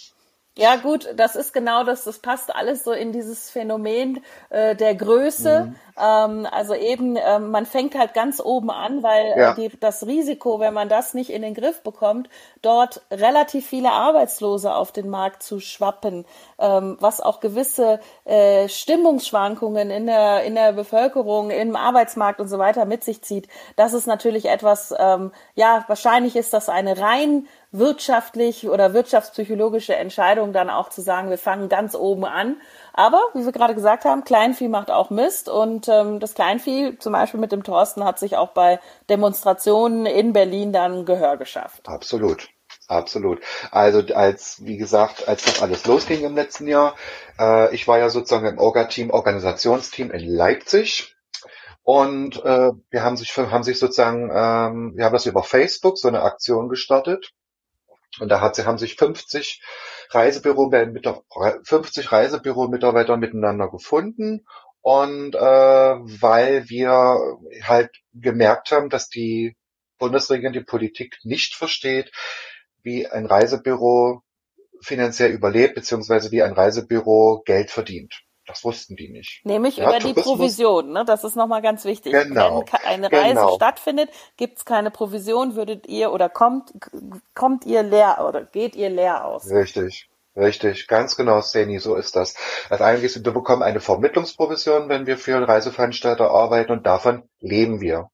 Ja, 0.54 0.76
gut, 0.76 1.08
das 1.16 1.34
ist 1.34 1.54
genau 1.54 1.82
das, 1.82 2.04
das 2.04 2.18
passt 2.18 2.54
alles 2.54 2.84
so 2.84 2.92
in 2.92 3.10
dieses 3.10 3.48
Phänomen 3.48 4.22
äh, 4.50 4.76
der 4.76 4.94
Größe. 4.94 5.64
Mhm. 5.64 5.76
Ähm, 5.98 6.46
also 6.50 6.74
eben, 6.74 7.16
äh, 7.16 7.38
man 7.38 7.64
fängt 7.64 7.94
halt 7.96 8.12
ganz 8.12 8.38
oben 8.38 8.70
an, 8.70 9.02
weil 9.02 9.34
ja. 9.34 9.54
die, 9.54 9.70
das 9.80 10.06
Risiko, 10.06 10.60
wenn 10.60 10.74
man 10.74 10.90
das 10.90 11.14
nicht 11.14 11.30
in 11.30 11.40
den 11.40 11.54
Griff 11.54 11.82
bekommt, 11.82 12.28
dort 12.60 13.00
relativ 13.10 13.66
viele 13.66 13.92
Arbeitslose 13.92 14.74
auf 14.74 14.92
den 14.92 15.08
Markt 15.08 15.42
zu 15.42 15.58
schwappen, 15.58 16.26
ähm, 16.58 16.98
was 17.00 17.22
auch 17.22 17.40
gewisse 17.40 18.00
äh, 18.26 18.68
Stimmungsschwankungen 18.68 19.90
in 19.90 20.06
der, 20.06 20.44
in 20.44 20.54
der 20.54 20.72
Bevölkerung, 20.72 21.48
im 21.48 21.76
Arbeitsmarkt 21.76 22.40
und 22.40 22.48
so 22.48 22.58
weiter 22.58 22.84
mit 22.84 23.04
sich 23.04 23.22
zieht. 23.22 23.48
Das 23.76 23.94
ist 23.94 24.06
natürlich 24.06 24.50
etwas, 24.50 24.94
ähm, 24.98 25.32
ja, 25.54 25.84
wahrscheinlich 25.88 26.36
ist 26.36 26.52
das 26.52 26.68
eine 26.68 26.98
rein 26.98 27.48
wirtschaftlich 27.72 28.68
oder 28.68 28.92
wirtschaftspsychologische 28.92 29.96
Entscheidung 29.96 30.52
dann 30.52 30.70
auch 30.70 30.90
zu 30.90 31.00
sagen, 31.00 31.30
wir 31.30 31.38
fangen 31.38 31.68
ganz 31.68 31.94
oben 31.94 32.24
an. 32.24 32.60
Aber, 32.92 33.20
wie 33.32 33.44
wir 33.44 33.52
gerade 33.52 33.74
gesagt 33.74 34.04
haben, 34.04 34.24
Kleinvieh 34.24 34.68
macht 34.68 34.90
auch 34.90 35.08
Mist 35.08 35.48
und 35.48 35.88
ähm, 35.88 36.20
das 36.20 36.34
Kleinvieh, 36.34 36.98
zum 36.98 37.14
Beispiel 37.14 37.40
mit 37.40 37.50
dem 37.50 37.64
Thorsten, 37.64 38.04
hat 38.04 38.18
sich 38.18 38.36
auch 38.36 38.50
bei 38.50 38.78
Demonstrationen 39.08 40.04
in 40.04 40.34
Berlin 40.34 40.72
dann 40.72 41.06
Gehör 41.06 41.38
geschafft. 41.38 41.88
Absolut. 41.88 42.48
Absolut. 42.88 43.40
Also 43.70 44.02
als, 44.14 44.64
wie 44.64 44.76
gesagt, 44.76 45.26
als 45.26 45.44
das 45.44 45.62
alles 45.62 45.86
losging 45.86 46.24
im 46.24 46.34
letzten 46.34 46.66
Jahr, 46.66 46.94
äh, 47.38 47.74
ich 47.74 47.88
war 47.88 47.98
ja 47.98 48.10
sozusagen 48.10 48.46
im 48.46 48.58
Orga-Team, 48.58 49.10
Organisationsteam 49.10 50.10
in 50.10 50.28
Leipzig. 50.28 51.14
Und 51.84 52.44
äh, 52.44 52.70
wir 52.90 53.02
haben 53.02 53.16
sich, 53.16 53.36
haben 53.36 53.62
sich 53.62 53.78
sozusagen, 53.78 54.30
ähm, 54.32 54.92
wir 54.94 55.04
haben 55.04 55.12
das 55.12 55.26
über 55.26 55.42
Facebook 55.42 55.98
so 55.98 56.08
eine 56.08 56.22
Aktion 56.22 56.68
gestartet. 56.68 57.32
Und 58.20 58.28
da 58.28 58.40
hat, 58.40 58.58
haben 58.58 58.78
sich 58.78 58.96
50 58.96 59.62
Reisebüro, 60.10 60.70
50 61.64 62.12
Reisebüro-Mitarbeiter 62.12 63.16
miteinander 63.16 63.70
gefunden 63.70 64.44
Und 64.82 65.34
äh, 65.34 65.38
weil 65.38 66.68
wir 66.68 67.38
halt 67.62 67.90
gemerkt 68.12 68.72
haben, 68.72 68.90
dass 68.90 69.08
die 69.08 69.56
Bundesregierung 69.98 70.52
die 70.52 70.60
Politik 70.60 71.18
nicht 71.22 71.54
versteht, 71.54 72.10
wie 72.82 73.06
ein 73.06 73.26
Reisebüro 73.26 74.22
finanziell 74.80 75.30
überlebt, 75.30 75.76
beziehungsweise 75.76 76.32
wie 76.32 76.42
ein 76.42 76.52
Reisebüro 76.52 77.42
Geld 77.46 77.70
verdient. 77.70 78.22
Das 78.46 78.64
wussten 78.64 78.96
die 78.96 79.08
nicht. 79.08 79.40
Nämlich 79.44 79.76
ja, 79.76 79.88
über 79.88 79.98
die 80.00 80.14
Provision, 80.14 80.92
ne? 80.92 81.04
Das 81.04 81.22
ist 81.22 81.36
nochmal 81.36 81.62
ganz 81.62 81.84
wichtig. 81.84 82.12
Genau. 82.12 82.64
Wenn 82.64 82.80
eine 82.84 83.12
Reise 83.12 83.34
genau. 83.34 83.54
stattfindet, 83.54 84.10
gibt 84.36 84.58
es 84.58 84.64
keine 84.64 84.90
Provision, 84.90 85.54
würdet 85.54 85.86
ihr 85.86 86.12
oder 86.12 86.28
kommt, 86.28 86.72
kommt 87.34 87.64
ihr 87.66 87.84
leer 87.84 88.24
oder 88.28 88.44
geht 88.44 88.74
ihr 88.74 88.90
leer 88.90 89.24
aus? 89.24 89.48
Richtig. 89.48 90.08
Richtig, 90.34 90.88
ganz 90.88 91.16
genau, 91.16 91.42
Seni, 91.42 91.78
so 91.78 91.94
ist 91.94 92.16
das. 92.16 92.34
Also 92.70 92.84
eigentlich, 92.84 93.22
wir 93.22 93.32
bekommen 93.32 93.62
eine 93.62 93.80
Vermittlungsprovision, 93.80 94.88
wenn 94.88 95.06
wir 95.06 95.18
für 95.18 95.46
Reiseveranstalter 95.46 96.30
arbeiten 96.30 96.72
und 96.72 96.86
davon 96.86 97.28
leben 97.40 97.82
wir. 97.82 98.08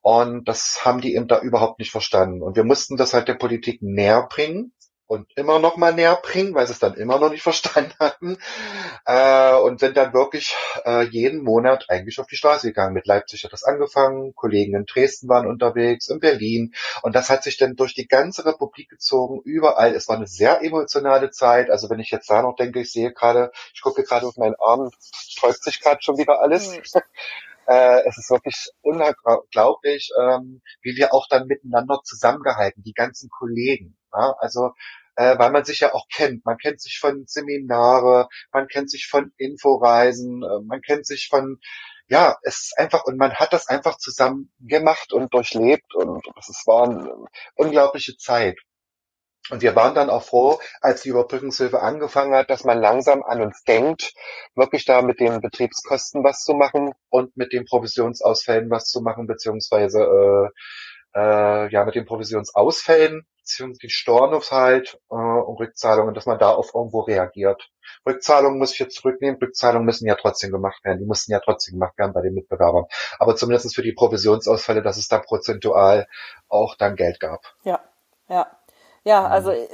Und 0.00 0.48
das 0.48 0.80
haben 0.86 1.02
die 1.02 1.14
eben 1.14 1.28
da 1.28 1.38
überhaupt 1.38 1.78
nicht 1.78 1.90
verstanden. 1.90 2.42
Und 2.42 2.56
wir 2.56 2.64
mussten 2.64 2.96
das 2.96 3.12
halt 3.12 3.28
der 3.28 3.34
Politik 3.34 3.82
näher 3.82 4.26
bringen 4.30 4.72
und 5.10 5.26
immer 5.36 5.58
noch 5.58 5.76
mal 5.76 5.92
näher 5.92 6.20
bringen, 6.22 6.54
weil 6.54 6.68
sie 6.68 6.72
es 6.72 6.78
dann 6.78 6.94
immer 6.94 7.18
noch 7.18 7.30
nicht 7.30 7.42
verstanden 7.50 7.94
hatten. 7.98 8.38
Äh, 9.04 9.54
und 9.54 9.80
sind 9.80 9.96
dann 9.96 10.14
wirklich 10.14 10.54
äh, 10.84 11.02
jeden 11.02 11.42
Monat 11.42 11.86
eigentlich 11.88 12.20
auf 12.20 12.28
die 12.28 12.36
Straße 12.36 12.68
gegangen. 12.68 12.94
Mit 12.94 13.08
Leipzig 13.08 13.42
hat 13.42 13.52
das 13.52 13.64
angefangen, 13.64 14.36
Kollegen 14.36 14.76
in 14.76 14.86
Dresden 14.86 15.28
waren 15.28 15.48
unterwegs, 15.48 16.06
in 16.08 16.20
Berlin. 16.20 16.74
Und 17.02 17.16
das 17.16 17.28
hat 17.28 17.42
sich 17.42 17.56
dann 17.56 17.74
durch 17.74 17.92
die 17.92 18.06
ganze 18.06 18.46
Republik 18.46 18.88
gezogen, 18.88 19.40
überall. 19.44 19.96
Es 19.96 20.06
war 20.06 20.14
eine 20.14 20.28
sehr 20.28 20.62
emotionale 20.62 21.32
Zeit. 21.32 21.70
Also 21.70 21.90
wenn 21.90 21.98
ich 21.98 22.12
jetzt 22.12 22.30
da 22.30 22.42
noch 22.42 22.54
denke, 22.54 22.80
ich 22.80 22.92
sehe 22.92 23.12
gerade, 23.12 23.50
ich 23.74 23.80
gucke 23.82 24.04
gerade 24.04 24.28
auf 24.28 24.36
meinen 24.36 24.54
Arm, 24.60 24.90
täuscht 25.40 25.64
sich 25.64 25.80
gerade 25.80 26.00
schon 26.02 26.18
wieder 26.18 26.40
alles. 26.40 26.70
Mhm. 26.70 26.82
Äh, 27.66 28.02
es 28.08 28.18
ist 28.18 28.30
wirklich 28.30 28.70
unglaublich, 28.82 30.10
ähm, 30.20 30.60
wie 30.82 30.96
wir 30.96 31.14
auch 31.14 31.28
dann 31.28 31.46
miteinander 31.46 32.00
zusammengehalten, 32.02 32.82
die 32.82 32.94
ganzen 32.94 33.30
Kollegen. 33.30 33.96
Ja? 34.12 34.34
Also 34.40 34.72
äh, 35.16 35.38
weil 35.38 35.50
man 35.50 35.64
sich 35.64 35.80
ja 35.80 35.94
auch 35.94 36.06
kennt. 36.12 36.44
Man 36.44 36.58
kennt 36.58 36.80
sich 36.80 36.98
von 36.98 37.24
Seminare, 37.26 38.28
man 38.52 38.68
kennt 38.68 38.90
sich 38.90 39.06
von 39.06 39.32
Inforeisen, 39.36 40.42
äh, 40.42 40.64
man 40.64 40.80
kennt 40.80 41.06
sich 41.06 41.28
von, 41.28 41.58
ja, 42.08 42.36
es 42.42 42.62
ist 42.62 42.78
einfach, 42.78 43.04
und 43.04 43.16
man 43.16 43.34
hat 43.34 43.52
das 43.52 43.68
einfach 43.68 43.98
zusammen 43.98 44.52
gemacht 44.60 45.12
und 45.12 45.32
durchlebt 45.34 45.94
und 45.94 46.26
es 46.38 46.64
war 46.66 46.84
eine 46.84 47.14
unglaubliche 47.54 48.16
Zeit. 48.16 48.58
Und 49.50 49.62
wir 49.62 49.74
waren 49.74 49.94
dann 49.94 50.10
auch 50.10 50.22
froh, 50.22 50.60
als 50.80 51.02
die 51.02 51.08
Überbrückungshilfe 51.08 51.80
angefangen 51.80 52.34
hat, 52.34 52.50
dass 52.50 52.64
man 52.64 52.80
langsam 52.80 53.22
an 53.22 53.40
uns 53.40 53.62
denkt, 53.64 54.12
wirklich 54.54 54.84
da 54.84 55.02
mit 55.02 55.18
den 55.18 55.40
Betriebskosten 55.40 56.22
was 56.22 56.44
zu 56.44 56.54
machen 56.54 56.92
und 57.08 57.36
mit 57.36 57.52
den 57.52 57.64
Provisionsausfällen 57.64 58.70
was 58.70 58.84
zu 58.84 59.00
machen, 59.00 59.26
beziehungsweise 59.26 60.02
äh, 60.02 60.48
äh, 61.14 61.70
ja 61.72 61.84
mit 61.84 61.94
den 61.94 62.04
Provisionsausfällen, 62.04 63.26
beziehungsweise 63.38 63.78
die 63.80 63.90
Stornos 63.90 64.52
halt 64.52 64.98
äh, 65.10 65.14
und 65.14 65.58
Rückzahlungen, 65.58 66.14
dass 66.14 66.26
man 66.26 66.38
da 66.38 66.50
auf 66.50 66.74
irgendwo 66.74 67.00
reagiert. 67.00 67.70
Rückzahlungen 68.06 68.58
muss 68.58 68.72
ich 68.72 68.78
jetzt 68.78 68.96
zurücknehmen, 68.96 69.40
Rückzahlungen 69.40 69.84
müssen 69.84 70.06
ja 70.06 70.14
trotzdem 70.14 70.52
gemacht 70.52 70.84
werden, 70.84 70.98
die 70.98 71.06
mussten 71.06 71.32
ja 71.32 71.40
trotzdem 71.40 71.74
gemacht 71.74 71.98
werden 71.98 72.12
bei 72.12 72.22
den 72.22 72.34
Mitbewerbern. 72.34 72.84
Aber 73.18 73.36
zumindest 73.36 73.74
für 73.74 73.82
die 73.82 73.92
Provisionsausfälle, 73.92 74.82
dass 74.82 74.96
es 74.96 75.08
da 75.08 75.18
prozentual 75.18 76.06
auch 76.48 76.76
dann 76.76 76.96
Geld 76.96 77.20
gab. 77.20 77.40
Ja, 77.64 77.80
ja. 78.28 78.46
Ja, 79.02 79.20
mhm. 79.20 79.26
also 79.26 79.50
äh, 79.52 79.68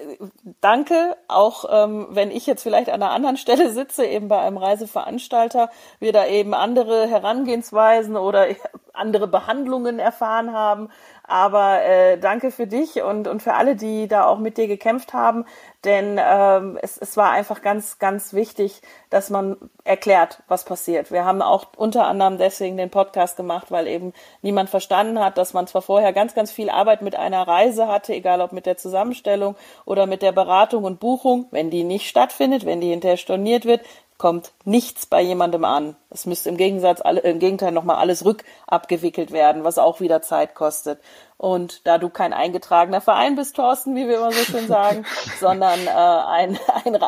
danke, 0.61 1.17
auch 1.27 1.65
ähm, 1.69 2.07
wenn 2.11 2.31
ich 2.31 2.47
jetzt 2.47 2.63
vielleicht 2.63 2.89
an 2.89 3.03
einer 3.03 3.11
anderen 3.11 3.37
Stelle 3.37 3.71
sitze, 3.71 4.07
eben 4.07 4.29
bei 4.29 4.39
einem 4.39 4.57
Reiseveranstalter, 4.57 5.71
wir 5.99 6.13
da 6.13 6.27
eben 6.27 6.55
andere 6.55 7.09
Herangehensweisen 7.09 8.17
oder 8.17 8.47
andere 8.93 9.27
Behandlungen 9.27 9.99
erfahren 9.99 10.53
haben. 10.53 10.91
Aber 11.27 11.83
äh, 11.83 12.19
danke 12.19 12.51
für 12.51 12.67
dich 12.67 13.03
und, 13.03 13.27
und 13.27 13.43
für 13.43 13.55
alle, 13.55 13.77
die 13.77 14.07
da 14.07 14.27
auch 14.27 14.39
mit 14.39 14.59
dir 14.59 14.69
gekämpft 14.69 15.13
haben. 15.13 15.45
Denn 15.85 16.21
ähm, 16.21 16.79
es, 16.83 16.99
es 16.99 17.17
war 17.17 17.31
einfach 17.31 17.63
ganz, 17.63 17.99
ganz 17.99 18.33
wichtig, 18.33 18.81
dass 19.11 19.31
man 19.31 19.57
erklärt, 19.85 20.43
was 20.49 20.65
passiert. 20.65 21.13
Wir 21.13 21.25
haben 21.25 21.43
auch 21.43 21.67
unter 21.77 22.07
anderem 22.07 22.39
deswegen 22.39 22.77
den 22.77 22.91
Podcast 22.91 23.37
gemacht, 23.37 23.71
weil 23.71 23.87
eben 23.87 24.13
niemand 24.43 24.69
verstanden 24.69 25.21
hat, 25.21 25.39
dass 25.39 25.53
man 25.53 25.67
zwar 25.67 25.83
vorher 25.83 26.13
ganz, 26.13 26.35
ganz 26.35 26.51
viel 26.51 26.71
Arbeit 26.71 27.03
mit 27.03 27.15
einer 27.15 27.47
Reise 27.47 27.87
hatte, 27.87 28.15
egal 28.15 28.41
ob 28.41 28.53
mit 28.53 28.67
der 28.67 28.77
Zusammenstellung 28.77 29.55
oder 29.85 30.07
mit 30.07 30.23
der 30.23 30.33
Beratung 30.33 30.85
und 30.85 30.99
Buchung, 30.99 31.47
wenn 31.51 31.71
die 31.71 31.85
nicht 31.85 32.09
stattfindet, 32.09 32.65
wenn 32.65 32.81
die 32.81 32.91
hinterher 32.91 33.17
storniert 33.17 33.65
wird, 33.65 33.83
kommt 34.19 34.53
nichts 34.65 35.07
bei 35.07 35.21
jemandem 35.21 35.65
an. 35.65 35.97
Es 36.11 36.27
müsste 36.27 36.49
im 36.49 36.57
Gegensatz 36.57 37.01
alle, 37.01 37.21
im 37.21 37.39
Gegenteil 37.39 37.73
nochmal 37.73 37.97
alles 37.97 38.25
rückabgewickelt 38.25 39.31
werden, 39.31 39.65
was 39.65 39.79
auch 39.79 40.01
wieder 40.01 40.23
Zeit 40.23 40.55
kostet. 40.55 41.01
Und 41.37 41.87
da 41.87 41.99
du 41.99 42.09
kein 42.09 42.33
eingetragener 42.33 43.01
Verein 43.01 43.37
bist, 43.37 43.57
Thorsten, 43.57 43.95
wie 43.95 44.09
wir 44.09 44.17
immer 44.17 44.33
so 44.33 44.45
schön 44.45 44.67
sagen, 44.67 45.05
sondern 45.41 45.87
äh, 45.87 45.91
ein, 45.91 46.59
ein, 46.85 46.99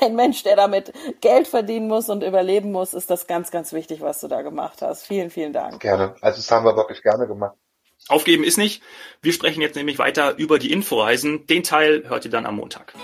ein 0.00 0.14
Mensch, 0.16 0.42
der 0.42 0.56
damit 0.56 0.92
Geld 1.20 1.48
verdienen 1.48 1.88
muss 1.88 2.08
und 2.08 2.22
überleben 2.22 2.72
muss, 2.72 2.94
ist 2.94 3.10
das 3.10 3.26
ganz, 3.26 3.50
ganz 3.50 3.72
wichtig, 3.72 4.00
was 4.00 4.20
du 4.20 4.28
da 4.28 4.42
gemacht 4.42 4.80
hast. 4.80 5.06
Vielen, 5.06 5.30
vielen 5.30 5.52
Dank. 5.52 5.80
Gerne. 5.80 6.14
Also 6.22 6.38
das 6.38 6.50
haben 6.50 6.64
wir 6.64 6.76
wirklich 6.76 7.02
gerne 7.02 7.26
gemacht. 7.26 7.56
Aufgeben 8.08 8.44
ist 8.44 8.58
nicht. 8.58 8.82
Wir 9.22 9.32
sprechen 9.32 9.62
jetzt 9.62 9.76
nämlich 9.76 9.98
weiter 9.98 10.36
über 10.36 10.58
die 10.58 10.72
Inforeisen. 10.72 11.46
Den 11.46 11.62
Teil 11.62 12.04
hört 12.08 12.24
ihr 12.24 12.30
dann 12.30 12.46
am 12.46 12.56
Montag. 12.56 12.94